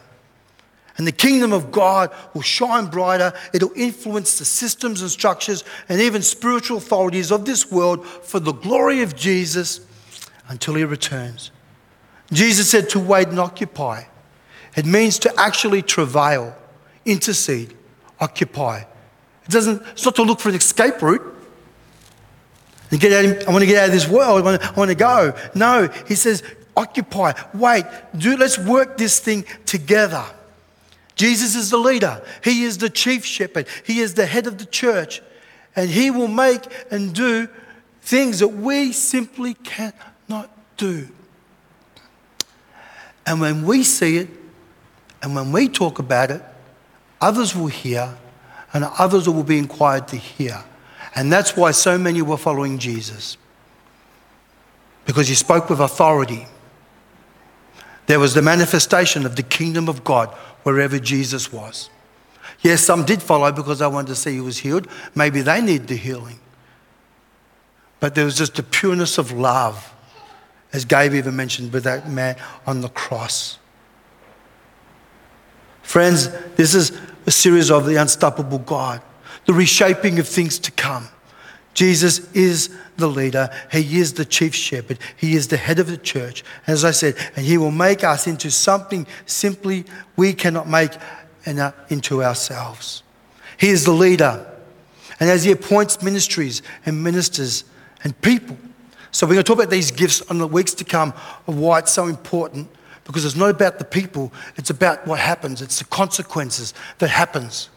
And 0.98 1.06
the 1.06 1.12
kingdom 1.12 1.52
of 1.52 1.72
God 1.72 2.14
will 2.34 2.42
shine 2.42 2.86
brighter. 2.88 3.34
It'll 3.54 3.74
influence 3.76 4.40
the 4.40 4.46
systems 4.46 5.02
and 5.02 5.12
structures 5.12 5.64
and 5.90 6.00
even 6.00 6.22
spiritual 6.22 6.78
authorities 6.78 7.32
of 7.32 7.46
this 7.46 7.70
world 7.70 8.06
for 8.06 8.40
the 8.40 8.54
glory 8.54 9.02
of 9.02 9.16
Jesus 9.16 9.82
until 10.48 10.76
he 10.76 10.86
returns. 10.86 11.52
Jesus 12.32 12.70
said 12.70 12.90
to 12.92 13.00
wait 13.00 13.28
and 13.28 13.40
occupy. 13.40 14.04
It 14.76 14.86
means 14.86 15.20
to 15.20 15.34
actually 15.38 15.82
travail, 15.82 16.56
intercede, 17.06 17.76
occupy. 18.20 18.80
It 18.80 19.52
doesn't, 19.52 19.82
it's 19.90 20.06
not 20.06 20.16
to 20.16 20.24
look 20.24 20.40
for 20.40 20.50
an 20.50 20.56
escape 20.56 21.02
route. 21.02 21.34
And 22.92 23.00
get 23.00 23.12
out, 23.12 23.48
I 23.48 23.52
want 23.52 23.64
to 23.64 23.68
get 23.68 23.78
out 23.78 23.88
of 23.88 23.94
this 23.94 24.08
world. 24.08 24.42
I 24.42 24.44
want, 24.46 24.62
to, 24.62 24.68
I 24.68 24.74
want 24.74 24.90
to 24.90 24.96
go. 24.96 25.34
No, 25.56 25.90
he 26.08 26.16
says, 26.16 26.42
occupy, 26.78 27.34
wait, 27.54 27.86
do, 28.18 28.38
let's 28.38 28.58
work 28.58 28.98
this 28.98 29.20
thing 29.20 29.46
together. 29.66 30.24
Jesus 31.16 31.56
is 31.56 31.70
the 31.70 31.78
leader, 31.78 32.22
He 32.44 32.64
is 32.64 32.78
the 32.78 32.90
chief 32.90 33.26
shepherd, 33.26 33.68
He 33.86 34.00
is 34.00 34.14
the 34.14 34.26
head 34.26 34.48
of 34.48 34.58
the 34.58 34.66
church, 34.66 35.22
and 35.76 35.90
He 35.90 36.12
will 36.12 36.28
make 36.28 36.62
and 36.92 37.14
do 37.16 37.48
things 38.02 38.40
that 38.40 38.50
we 38.50 38.92
simply 38.92 39.54
cannot 39.56 40.50
do. 40.78 41.08
And 43.26 43.42
when 43.42 43.66
we 43.66 43.84
see 43.84 44.18
it, 44.18 44.30
and 45.24 45.34
when 45.36 45.52
we 45.52 45.68
talk 45.68 45.98
about 45.98 46.30
it, 46.30 46.44
others 47.20 47.56
will 47.56 47.68
hear, 47.68 48.16
and 48.74 48.86
others 49.00 49.28
will 49.28 49.44
be 49.44 49.58
inquired 49.58 50.08
to 50.10 50.18
hear. 50.18 50.64
And 51.16 51.32
that's 51.32 51.56
why 51.56 51.72
so 51.72 51.98
many 51.98 52.22
were 52.22 52.38
following 52.38 52.78
Jesus. 52.78 53.38
Because 55.06 55.28
he 55.30 55.36
spoke 55.36 55.70
with 55.70 55.80
authority. 55.80 56.46
There 58.08 58.20
was 58.20 58.34
the 58.34 58.42
manifestation 58.42 59.26
of 59.26 59.36
the 59.36 59.44
kingdom 59.44 59.88
of 59.88 60.04
God 60.04 60.36
wherever 60.66 60.98
Jesus 60.98 61.54
was. 61.54 61.92
Yes, 62.62 62.82
some 62.82 63.06
did 63.06 63.22
follow 63.22 63.52
because 63.52 63.80
they 63.80 63.88
wanted 63.88 64.08
to 64.08 64.16
see 64.16 64.34
he 64.34 64.42
was 64.42 64.58
healed. 64.58 64.88
Maybe 65.14 65.42
they 65.42 65.62
need 65.62 65.86
the 65.88 65.96
healing. 65.96 66.40
But 68.00 68.16
there 68.16 68.26
was 68.26 68.36
just 68.36 68.56
the 68.56 68.64
pureness 68.64 69.20
of 69.20 69.32
love, 69.32 69.94
as 70.74 70.84
Gabe 70.84 71.14
even 71.14 71.36
mentioned 71.36 71.72
with 71.72 71.84
that 71.84 72.10
man 72.10 72.36
on 72.66 72.82
the 72.82 72.90
cross. 72.90 73.60
Friends, 75.84 76.30
this 76.56 76.74
is 76.74 77.00
a 77.28 77.32
series 77.32 77.70
of 77.70 77.86
the 77.86 77.98
unstoppable 77.98 78.58
God, 78.58 79.04
the 79.46 79.54
reshaping 79.54 80.18
of 80.18 80.28
things 80.28 80.58
to 80.58 80.72
come. 80.72 81.08
Jesus 81.76 82.34
is 82.34 82.76
the 82.98 83.08
leader. 83.08 83.50
He 83.72 84.00
is 84.00 84.14
the 84.14 84.26
chief 84.26 84.56
shepherd. 84.56 85.00
He 85.16 85.36
is 85.36 85.48
the 85.48 85.58
head 85.58 85.80
of 85.80 85.88
the 85.88 85.98
church. 85.98 86.44
As 86.68 86.86
I 86.86 86.92
said, 86.92 87.16
and 87.36 87.46
he 87.46 87.58
will 87.58 87.72
make 87.72 88.04
us 88.04 88.28
into 88.28 88.52
something 88.52 89.08
simply 89.26 89.86
we 90.16 90.34
cannot 90.34 90.68
make 90.68 90.92
into 91.46 92.24
ourselves. 92.24 93.04
He 93.58 93.70
is 93.70 93.86
the 93.86 93.92
leader. 93.92 94.46
And 95.20 95.30
as 95.30 95.44
he 95.44 95.52
appoints 95.52 96.02
ministries 96.02 96.62
and 96.86 97.04
ministers 97.04 97.64
and 98.04 98.20
people. 98.22 98.58
So 99.12 99.26
we're 99.26 99.36
going 99.36 99.46
to 99.46 99.48
talk 99.48 99.60
about 99.60 99.70
these 99.70 99.92
gifts 99.92 100.22
on 100.24 100.40
the 100.40 100.48
weeks 100.48 100.74
to 100.76 100.84
come 100.84 101.14
of 101.48 101.58
why 101.58 101.80
it's 101.80 101.92
so 101.92 102.08
important 102.08 102.70
because 103.06 103.24
it's 103.24 103.36
not 103.36 103.50
about 103.52 103.80
the 103.80 103.86
people, 103.86 104.34
it's 104.58 104.72
about 104.72 105.06
what 105.08 105.20
happens. 105.20 105.62
It's 105.62 105.80
the 105.80 105.86
consequences 105.86 106.74
that 106.98 107.10
happens. 107.10 107.70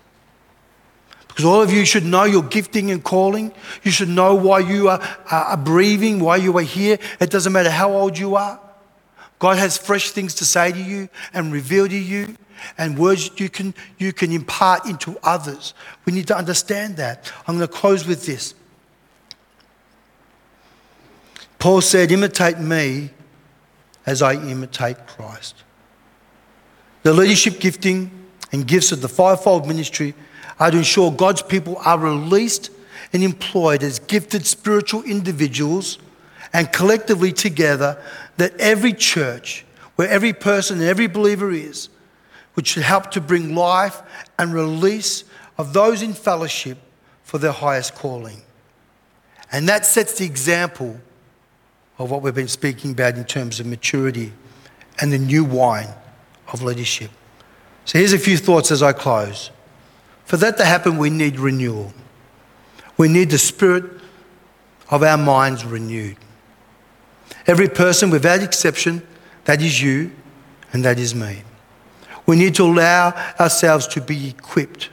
Because 1.38 1.51
all 1.53 1.62
of 1.62 1.72
you 1.72 1.85
should 1.85 2.05
know 2.05 2.24
your 2.24 2.42
gifting 2.42 2.90
and 2.90 3.05
calling. 3.05 3.53
You 3.85 3.92
should 3.92 4.09
know 4.09 4.35
why 4.35 4.59
you 4.59 4.88
are, 4.88 5.01
are 5.31 5.57
breathing, 5.57 6.18
why 6.18 6.35
you 6.35 6.59
are 6.59 6.62
here. 6.62 6.98
It 7.20 7.31
doesn't 7.31 7.53
matter 7.53 7.70
how 7.70 7.92
old 7.92 8.18
you 8.18 8.35
are. 8.35 8.59
God 9.38 9.57
has 9.57 9.79
fresh 9.79 10.11
things 10.11 10.35
to 10.35 10.44
say 10.44 10.72
to 10.72 10.81
you 10.81 11.09
and 11.33 11.53
reveal 11.53 11.87
to 11.87 11.96
you, 11.96 12.37
and 12.77 12.98
words 12.98 13.31
you 13.37 13.48
can, 13.48 13.72
you 13.98 14.12
can 14.12 14.33
impart 14.33 14.85
into 14.87 15.16
others. 15.22 15.74
We 16.07 16.12
need 16.12 16.27
to 16.27 16.37
understand 16.37 16.96
that. 16.96 17.33
I'm 17.46 17.59
going 17.59 17.68
to 17.68 17.72
close 17.72 18.05
with 18.05 18.27
this. 18.27 18.55
Paul 21.61 21.83
said, 21.83 22.11
Imitate 22.11 22.59
me 22.59 23.11
as 24.07 24.22
I 24.22 24.33
imitate 24.33 25.07
Christ. 25.07 25.62
The 27.05 27.12
leadership 27.12 27.61
gifting 27.61 28.11
and 28.51 28.66
gifts 28.66 28.91
of 28.91 29.03
the 29.03 29.09
fivefold 29.09 29.68
ministry 29.68 30.14
are 30.59 30.70
to 30.70 30.78
ensure 30.78 31.11
God's 31.11 31.42
people 31.42 31.76
are 31.84 31.98
released 31.98 32.70
and 33.12 33.22
employed 33.22 33.82
as 33.82 33.98
gifted 33.98 34.46
spiritual 34.46 35.02
individuals 35.02 35.98
and 36.52 36.72
collectively 36.72 37.32
together 37.32 38.02
that 38.36 38.59
every 38.59 38.92
church, 38.92 39.64
where 39.96 40.09
every 40.09 40.32
person 40.32 40.78
and 40.78 40.86
every 40.86 41.06
believer 41.06 41.50
is, 41.50 41.88
which 42.54 42.68
should 42.68 42.82
help 42.82 43.11
to 43.12 43.20
bring 43.20 43.54
life 43.54 44.02
and 44.38 44.52
release 44.52 45.24
of 45.59 45.72
those 45.72 46.02
in 46.02 46.12
fellowship 46.12 46.78
for 47.22 47.38
their 47.38 47.52
highest 47.52 47.94
calling. 47.94 48.42
And 49.52 49.68
that 49.68 49.86
sets 49.86 50.18
the 50.18 50.24
example 50.24 50.98
of 51.98 52.11
what 52.11 52.22
we've 52.22 52.34
been 52.34 52.48
speaking 52.48 52.92
about 52.92 53.16
in 53.16 53.24
terms 53.24 53.61
of 53.61 53.66
maturity 53.66 54.32
and 55.00 55.12
the 55.12 55.18
new 55.18 55.44
wine 55.44 55.88
of 56.52 56.62
leadership. 56.62 57.11
So 57.84 57.98
here's 57.98 58.12
a 58.12 58.18
few 58.18 58.36
thoughts 58.36 58.70
as 58.70 58.82
I 58.82 58.92
close. 58.92 59.50
For 60.29 60.37
that 60.37 60.59
to 60.59 60.64
happen, 60.66 60.99
we 60.99 61.09
need 61.09 61.39
renewal. 61.39 61.95
We 62.99 63.09
need 63.09 63.31
the 63.31 63.39
spirit 63.39 63.85
of 64.91 65.03
our 65.03 65.16
minds 65.16 65.64
renewed. 65.64 66.18
Every 67.47 67.66
person, 67.66 68.11
without 68.11 68.43
exception, 68.43 69.01
that 69.47 69.62
is 69.62 69.81
you 69.81 70.11
and 70.74 70.85
that 70.85 70.99
is 70.99 71.14
me. 71.14 71.45
We 72.26 72.37
need 72.37 72.55
to 72.57 72.64
allow 72.64 73.14
ourselves 73.41 73.87
to 73.87 74.03
be 74.03 74.29
equipped 74.29 74.91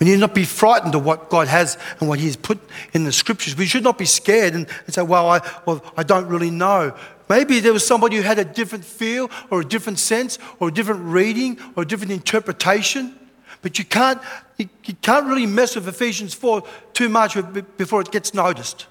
We 0.00 0.06
need 0.06 0.18
not 0.18 0.34
be 0.34 0.44
frightened 0.44 0.94
of 0.94 1.04
what 1.04 1.28
God 1.28 1.46
has 1.48 1.76
and 1.98 2.08
what 2.08 2.18
He 2.18 2.26
has 2.26 2.36
put 2.36 2.58
in 2.94 3.04
the 3.04 3.12
scriptures. 3.12 3.54
We 3.56 3.66
should 3.66 3.82
not 3.82 3.98
be 3.98 4.06
scared 4.06 4.54
and, 4.54 4.66
and 4.86 4.94
say, 4.94 5.02
well 5.02 5.28
I, 5.28 5.40
well, 5.66 5.84
I 5.96 6.04
don't 6.04 6.26
really 6.26 6.50
know. 6.50 6.96
Maybe 7.28 7.60
there 7.60 7.72
was 7.72 7.86
somebody 7.86 8.16
who 8.16 8.22
had 8.22 8.38
a 8.38 8.44
different 8.44 8.84
feel 8.84 9.30
or 9.50 9.60
a 9.60 9.64
different 9.64 9.98
sense 9.98 10.38
or 10.60 10.68
a 10.68 10.72
different 10.72 11.02
reading 11.02 11.58
or 11.76 11.82
a 11.82 11.86
different 11.86 12.12
interpretation. 12.12 13.14
But 13.62 13.78
you 13.78 13.84
can't, 13.84 14.20
you, 14.56 14.68
you 14.84 14.94
can't 15.02 15.26
really 15.26 15.46
mess 15.46 15.74
with 15.74 15.86
Ephesians 15.86 16.34
4 16.34 16.62
too 16.92 17.08
much 17.08 17.36
before 17.76 18.00
it 18.00 18.10
gets 18.10 18.32
noticed. 18.34 18.86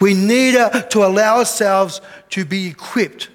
We 0.00 0.14
need 0.14 0.54
to 0.54 1.06
allow 1.06 1.38
ourselves 1.38 2.00
to 2.30 2.44
be 2.44 2.66
equipped. 2.66 3.28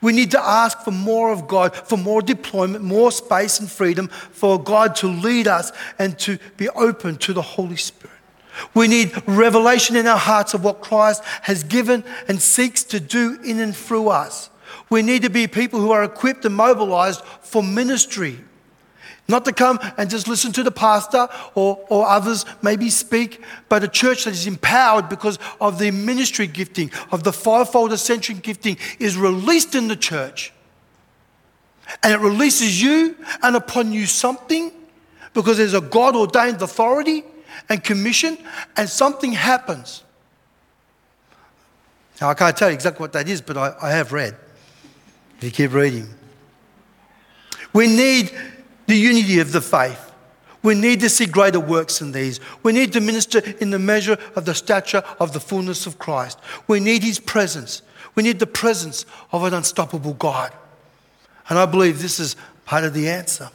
We 0.00 0.12
need 0.12 0.30
to 0.30 0.40
ask 0.40 0.78
for 0.80 0.92
more 0.92 1.30
of 1.30 1.46
God, 1.46 1.74
for 1.74 1.98
more 1.98 2.22
deployment, 2.22 2.82
more 2.82 3.12
space 3.12 3.60
and 3.60 3.70
freedom, 3.70 4.08
for 4.08 4.58
God 4.58 4.96
to 4.96 5.08
lead 5.08 5.46
us 5.46 5.72
and 5.98 6.18
to 6.20 6.38
be 6.56 6.70
open 6.70 7.16
to 7.18 7.34
the 7.34 7.42
Holy 7.42 7.76
Spirit. 7.76 8.16
We 8.74 8.88
need 8.88 9.12
revelation 9.26 9.96
in 9.96 10.06
our 10.06 10.18
hearts 10.18 10.54
of 10.54 10.64
what 10.64 10.80
Christ 10.80 11.22
has 11.42 11.64
given 11.64 12.02
and 12.28 12.40
seeks 12.40 12.82
to 12.84 13.00
do 13.00 13.38
in 13.44 13.60
and 13.60 13.76
through 13.76 14.08
us. 14.08 14.50
We 14.90 15.02
need 15.02 15.22
to 15.22 15.30
be 15.30 15.46
people 15.46 15.80
who 15.80 15.92
are 15.92 16.04
equipped 16.04 16.44
and 16.44 16.54
mobilized 16.54 17.22
for 17.42 17.62
ministry. 17.62 18.38
Not 19.28 19.44
to 19.44 19.52
come 19.52 19.78
and 19.96 20.10
just 20.10 20.26
listen 20.26 20.50
to 20.52 20.64
the 20.64 20.72
pastor 20.72 21.28
or, 21.54 21.78
or 21.88 22.06
others 22.06 22.44
maybe 22.62 22.90
speak, 22.90 23.40
but 23.68 23.84
a 23.84 23.88
church 23.88 24.24
that 24.24 24.32
is 24.32 24.48
empowered 24.48 25.08
because 25.08 25.38
of 25.60 25.78
the 25.78 25.92
ministry 25.92 26.48
gifting, 26.48 26.90
of 27.12 27.22
the 27.22 27.32
fivefold 27.32 27.92
ascension 27.92 28.38
gifting, 28.38 28.76
is 28.98 29.16
released 29.16 29.76
in 29.76 29.86
the 29.86 29.94
church. 29.94 30.52
And 32.02 32.12
it 32.12 32.18
releases 32.18 32.82
you 32.82 33.16
and 33.42 33.54
upon 33.54 33.92
you 33.92 34.06
something 34.06 34.72
because 35.32 35.58
there's 35.58 35.74
a 35.74 35.80
God 35.80 36.16
ordained 36.16 36.60
authority 36.60 37.22
and 37.68 37.82
commission, 37.82 38.36
and 38.76 38.88
something 38.88 39.32
happens. 39.32 40.02
Now, 42.20 42.30
I 42.30 42.34
can't 42.34 42.56
tell 42.56 42.68
you 42.68 42.74
exactly 42.74 43.02
what 43.02 43.12
that 43.12 43.28
is, 43.28 43.40
but 43.40 43.56
I, 43.56 43.74
I 43.80 43.90
have 43.90 44.12
read. 44.12 44.36
You 45.40 45.50
keep 45.50 45.72
reading. 45.72 46.08
We 47.72 47.86
need 47.86 48.32
the 48.86 48.96
unity 48.96 49.40
of 49.40 49.52
the 49.52 49.60
faith. 49.60 50.10
We 50.62 50.74
need 50.74 51.00
to 51.00 51.08
see 51.08 51.26
greater 51.26 51.60
works 51.60 52.00
than 52.00 52.12
these. 52.12 52.38
We 52.62 52.72
need 52.72 52.92
to 52.92 53.00
minister 53.00 53.38
in 53.60 53.70
the 53.70 53.78
measure 53.78 54.18
of 54.36 54.44
the 54.44 54.54
stature 54.54 55.02
of 55.18 55.32
the 55.32 55.40
fullness 55.40 55.86
of 55.86 55.98
Christ. 55.98 56.38
We 56.66 56.80
need 56.80 57.02
His 57.02 57.18
presence. 57.18 57.82
We 58.14 58.22
need 58.22 58.38
the 58.38 58.46
presence 58.46 59.06
of 59.32 59.44
an 59.44 59.54
unstoppable 59.54 60.14
God. 60.14 60.52
And 61.48 61.58
I 61.58 61.66
believe 61.66 62.02
this 62.02 62.20
is 62.20 62.36
part 62.66 62.84
of 62.84 62.92
the 62.92 63.08
answer. 63.08 63.50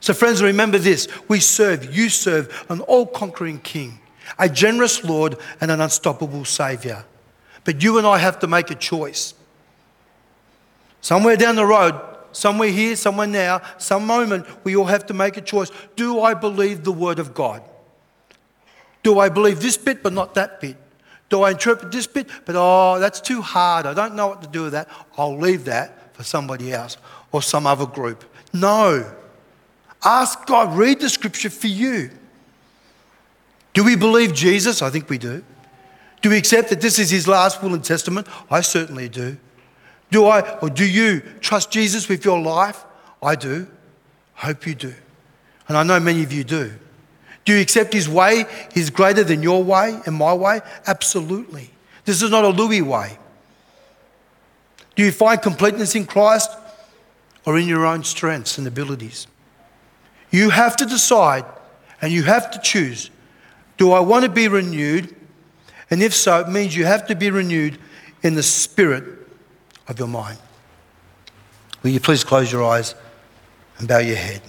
So, 0.00 0.14
friends, 0.14 0.42
remember 0.42 0.78
this 0.78 1.08
we 1.28 1.40
serve, 1.40 1.94
you 1.94 2.08
serve 2.08 2.64
an 2.68 2.80
all 2.82 3.06
conquering 3.06 3.58
King, 3.58 3.98
a 4.38 4.48
generous 4.48 5.04
Lord, 5.04 5.36
and 5.60 5.70
an 5.70 5.80
unstoppable 5.80 6.44
Savior. 6.44 7.04
But 7.64 7.82
you 7.82 7.98
and 7.98 8.06
I 8.06 8.18
have 8.18 8.38
to 8.40 8.46
make 8.46 8.70
a 8.70 8.74
choice. 8.74 9.34
Somewhere 11.04 11.36
down 11.36 11.56
the 11.56 11.66
road, 11.66 12.00
somewhere 12.32 12.70
here, 12.70 12.96
somewhere 12.96 13.26
now, 13.26 13.60
some 13.76 14.06
moment, 14.06 14.46
we 14.64 14.74
all 14.74 14.86
have 14.86 15.04
to 15.08 15.12
make 15.12 15.36
a 15.36 15.42
choice. 15.42 15.70
Do 15.96 16.22
I 16.22 16.32
believe 16.32 16.82
the 16.82 16.92
Word 16.92 17.18
of 17.18 17.34
God? 17.34 17.62
Do 19.02 19.18
I 19.18 19.28
believe 19.28 19.60
this 19.60 19.76
bit 19.76 20.02
but 20.02 20.14
not 20.14 20.32
that 20.36 20.62
bit? 20.62 20.78
Do 21.28 21.42
I 21.42 21.50
interpret 21.50 21.92
this 21.92 22.06
bit 22.06 22.30
but 22.46 22.54
oh, 22.56 22.98
that's 23.00 23.20
too 23.20 23.42
hard. 23.42 23.84
I 23.84 23.92
don't 23.92 24.14
know 24.14 24.28
what 24.28 24.40
to 24.44 24.48
do 24.48 24.62
with 24.62 24.72
that. 24.72 24.88
I'll 25.18 25.36
leave 25.36 25.66
that 25.66 26.16
for 26.16 26.22
somebody 26.22 26.72
else 26.72 26.96
or 27.32 27.42
some 27.42 27.66
other 27.66 27.84
group. 27.84 28.24
No. 28.54 29.12
Ask 30.02 30.46
God, 30.46 30.74
read 30.74 31.00
the 31.00 31.10
scripture 31.10 31.50
for 31.50 31.66
you. 31.66 32.12
Do 33.74 33.84
we 33.84 33.94
believe 33.94 34.32
Jesus? 34.32 34.80
I 34.80 34.88
think 34.88 35.10
we 35.10 35.18
do. 35.18 35.44
Do 36.22 36.30
we 36.30 36.38
accept 36.38 36.70
that 36.70 36.80
this 36.80 36.98
is 36.98 37.10
his 37.10 37.28
last 37.28 37.62
will 37.62 37.74
and 37.74 37.84
testament? 37.84 38.26
I 38.50 38.62
certainly 38.62 39.10
do. 39.10 39.36
Do 40.10 40.26
I 40.26 40.58
or 40.58 40.70
do 40.70 40.86
you 40.86 41.20
trust 41.40 41.70
Jesus 41.70 42.08
with 42.08 42.24
your 42.24 42.40
life? 42.40 42.84
I 43.22 43.34
do. 43.34 43.66
Hope 44.34 44.66
you 44.66 44.74
do. 44.74 44.94
And 45.68 45.76
I 45.76 45.82
know 45.82 45.98
many 45.98 46.22
of 46.22 46.32
you 46.32 46.44
do. 46.44 46.72
Do 47.44 47.52
you 47.52 47.60
accept 47.60 47.92
his 47.92 48.08
way 48.08 48.46
is 48.74 48.90
greater 48.90 49.24
than 49.24 49.42
your 49.42 49.62
way 49.62 49.98
and 50.06 50.14
my 50.14 50.32
way? 50.32 50.60
Absolutely. 50.86 51.70
This 52.04 52.22
is 52.22 52.30
not 52.30 52.44
a 52.44 52.48
Louis 52.48 52.82
way. 52.82 53.18
Do 54.94 55.04
you 55.04 55.12
find 55.12 55.40
completeness 55.40 55.94
in 55.94 56.06
Christ 56.06 56.50
or 57.44 57.58
in 57.58 57.66
your 57.66 57.84
own 57.84 58.04
strengths 58.04 58.58
and 58.58 58.66
abilities? 58.66 59.26
You 60.30 60.50
have 60.50 60.76
to 60.76 60.86
decide 60.86 61.44
and 62.00 62.12
you 62.12 62.22
have 62.24 62.50
to 62.50 62.60
choose 62.60 63.10
do 63.76 63.90
I 63.90 64.00
want 64.00 64.24
to 64.24 64.30
be 64.30 64.46
renewed? 64.46 65.14
And 65.90 66.00
if 66.00 66.14
so, 66.14 66.38
it 66.40 66.48
means 66.48 66.76
you 66.76 66.84
have 66.84 67.08
to 67.08 67.16
be 67.16 67.30
renewed 67.30 67.78
in 68.22 68.34
the 68.34 68.42
spirit 68.42 69.04
of 69.88 69.98
your 69.98 70.08
mind. 70.08 70.38
Will 71.82 71.90
you 71.90 72.00
please 72.00 72.24
close 72.24 72.50
your 72.50 72.64
eyes 72.64 72.94
and 73.78 73.86
bow 73.86 73.98
your 73.98 74.16
head? 74.16 74.40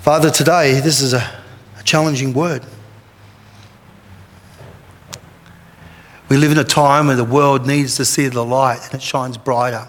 Father, 0.00 0.30
today 0.30 0.78
this 0.80 1.00
is 1.00 1.14
a, 1.14 1.40
a 1.78 1.82
challenging 1.82 2.32
word. 2.32 2.64
We 6.28 6.36
live 6.36 6.52
in 6.52 6.58
a 6.58 6.64
time 6.64 7.08
where 7.08 7.16
the 7.16 7.24
world 7.24 7.66
needs 7.66 7.96
to 7.96 8.04
see 8.04 8.28
the 8.28 8.44
light 8.44 8.80
and 8.84 8.94
it 8.94 9.02
shines 9.02 9.36
brighter. 9.38 9.86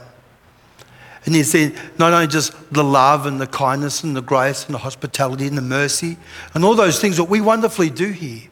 And 1.26 1.36
you 1.36 1.44
see 1.44 1.76
not 1.98 2.14
only 2.14 2.28
just 2.28 2.54
the 2.74 2.84
love 2.84 3.26
and 3.26 3.42
the 3.42 3.48
kindness 3.48 4.04
and 4.04 4.16
the 4.16 4.22
grace 4.22 4.66
and 4.66 4.74
the 4.74 4.80
hospitality 4.80 5.46
and 5.46 5.58
the 5.58 5.62
mercy 5.62 6.18
and 6.54 6.64
all 6.64 6.74
those 6.74 7.02
things 7.02 7.18
that 7.18 7.26
we 7.26 7.42
wonderfully 7.42 7.90
do 7.90 8.12
here. 8.12 8.44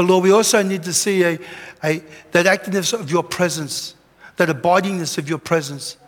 But 0.00 0.06
Lord, 0.06 0.24
we 0.24 0.32
also 0.32 0.62
need 0.62 0.84
to 0.84 0.94
see 0.94 1.24
a, 1.24 1.38
a, 1.84 2.02
that 2.30 2.46
activeness 2.46 2.98
of 2.98 3.10
your 3.10 3.22
presence, 3.22 3.94
that 4.36 4.48
abidingness 4.48 5.18
of 5.18 5.28
your 5.28 5.36
presence, 5.36 5.98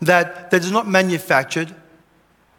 that, 0.00 0.50
that 0.50 0.64
is 0.64 0.72
not 0.72 0.88
manufactured, 0.88 1.74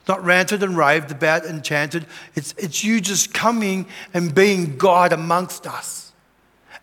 not 0.08 0.24
ranted 0.24 0.62
and 0.62 0.78
raved 0.78 1.10
about 1.10 1.44
and 1.44 1.64
chanted. 1.64 2.06
It's, 2.36 2.54
it's 2.56 2.84
you 2.84 3.02
just 3.02 3.34
coming 3.34 3.88
and 4.14 4.36
being 4.36 4.78
God 4.78 5.12
amongst 5.12 5.66
us 5.66 6.12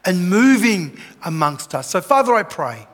and 0.05 0.29
moving 0.29 0.99
amongst 1.25 1.73
us. 1.73 1.91
So, 1.91 2.01
Father, 2.01 2.35
I 2.35 2.43
pray. 2.43 2.89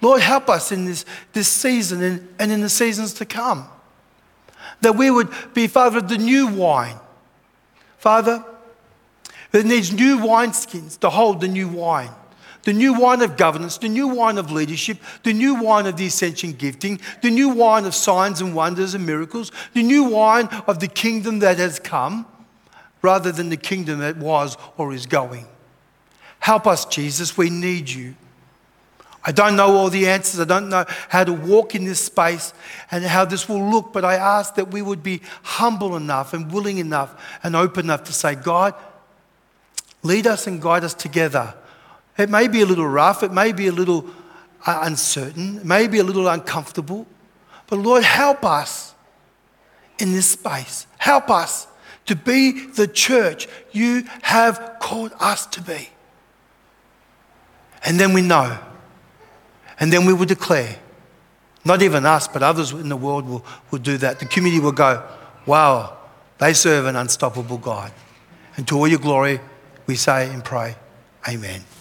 Lord, 0.00 0.22
help 0.22 0.48
us 0.48 0.72
in 0.72 0.86
this, 0.86 1.04
this 1.34 1.46
season 1.46 2.02
and, 2.02 2.28
and 2.40 2.50
in 2.50 2.62
the 2.62 2.68
seasons 2.68 3.12
to 3.12 3.24
come. 3.24 3.68
That 4.80 4.96
we 4.96 5.08
would 5.08 5.32
be, 5.54 5.68
Father, 5.68 5.98
of 5.98 6.08
the 6.08 6.18
new 6.18 6.48
wine. 6.48 6.96
Father, 7.98 8.44
that 9.56 9.64
needs 9.64 9.90
new 9.90 10.18
wineskins 10.18 10.98
to 10.98 11.08
hold 11.08 11.40
the 11.40 11.48
new 11.48 11.66
wine. 11.66 12.10
The 12.64 12.74
new 12.74 13.00
wine 13.00 13.22
of 13.22 13.38
governance, 13.38 13.78
the 13.78 13.88
new 13.88 14.06
wine 14.06 14.36
of 14.36 14.52
leadership, 14.52 14.98
the 15.22 15.32
new 15.32 15.54
wine 15.54 15.86
of 15.86 15.96
the 15.96 16.08
ascension 16.08 16.52
gifting, 16.52 17.00
the 17.22 17.30
new 17.30 17.48
wine 17.48 17.86
of 17.86 17.94
signs 17.94 18.42
and 18.42 18.54
wonders 18.54 18.92
and 18.92 19.06
miracles, 19.06 19.50
the 19.72 19.82
new 19.82 20.04
wine 20.04 20.48
of 20.66 20.78
the 20.78 20.88
kingdom 20.88 21.38
that 21.38 21.56
has 21.56 21.78
come 21.78 22.26
rather 23.00 23.32
than 23.32 23.48
the 23.48 23.56
kingdom 23.56 24.00
that 24.00 24.18
was 24.18 24.58
or 24.76 24.92
is 24.92 25.06
going. 25.06 25.46
Help 26.38 26.66
us, 26.66 26.84
Jesus. 26.84 27.38
We 27.38 27.48
need 27.48 27.88
you. 27.88 28.14
I 29.24 29.32
don't 29.32 29.56
know 29.56 29.74
all 29.74 29.88
the 29.88 30.06
answers. 30.06 30.38
I 30.38 30.44
don't 30.44 30.68
know 30.68 30.84
how 31.08 31.24
to 31.24 31.32
walk 31.32 31.74
in 31.74 31.86
this 31.86 32.04
space 32.04 32.52
and 32.90 33.02
how 33.02 33.24
this 33.24 33.48
will 33.48 33.70
look, 33.70 33.94
but 33.94 34.04
I 34.04 34.16
ask 34.16 34.54
that 34.56 34.70
we 34.70 34.82
would 34.82 35.02
be 35.02 35.22
humble 35.42 35.96
enough 35.96 36.34
and 36.34 36.52
willing 36.52 36.76
enough 36.76 37.38
and 37.42 37.56
open 37.56 37.86
enough 37.86 38.04
to 38.04 38.12
say, 38.12 38.34
God, 38.34 38.74
Lead 40.06 40.26
us 40.26 40.46
and 40.46 40.62
guide 40.62 40.84
us 40.84 40.94
together. 40.94 41.54
It 42.16 42.30
may 42.30 42.48
be 42.48 42.60
a 42.60 42.66
little 42.66 42.86
rough, 42.86 43.22
it 43.22 43.32
may 43.32 43.52
be 43.52 43.66
a 43.66 43.72
little 43.72 44.06
uh, 44.64 44.80
uncertain, 44.82 45.58
it 45.58 45.64
may 45.64 45.88
be 45.88 45.98
a 45.98 46.04
little 46.04 46.28
uncomfortable, 46.28 47.06
but 47.66 47.78
Lord, 47.78 48.04
help 48.04 48.44
us 48.44 48.94
in 49.98 50.12
this 50.12 50.30
space. 50.30 50.86
Help 50.98 51.28
us 51.28 51.66
to 52.06 52.14
be 52.14 52.66
the 52.66 52.86
church 52.86 53.48
you 53.72 54.04
have 54.22 54.76
called 54.80 55.12
us 55.18 55.46
to 55.46 55.60
be. 55.60 55.88
And 57.84 57.98
then 57.98 58.12
we 58.12 58.22
know. 58.22 58.58
And 59.80 59.92
then 59.92 60.06
we 60.06 60.12
will 60.12 60.26
declare. 60.26 60.76
Not 61.64 61.82
even 61.82 62.06
us, 62.06 62.28
but 62.28 62.42
others 62.44 62.70
in 62.70 62.88
the 62.88 62.96
world 62.96 63.28
will, 63.28 63.44
will 63.70 63.80
do 63.80 63.96
that. 63.98 64.20
The 64.20 64.26
community 64.26 64.60
will 64.60 64.72
go, 64.72 65.02
wow, 65.46 65.96
they 66.38 66.52
serve 66.52 66.86
an 66.86 66.94
unstoppable 66.94 67.58
God. 67.58 67.92
And 68.56 68.68
to 68.68 68.76
all 68.76 68.86
your 68.86 69.00
glory, 69.00 69.40
we 69.86 69.94
say 69.96 70.28
and 70.30 70.44
pray, 70.44 70.76
Amen. 71.28 71.75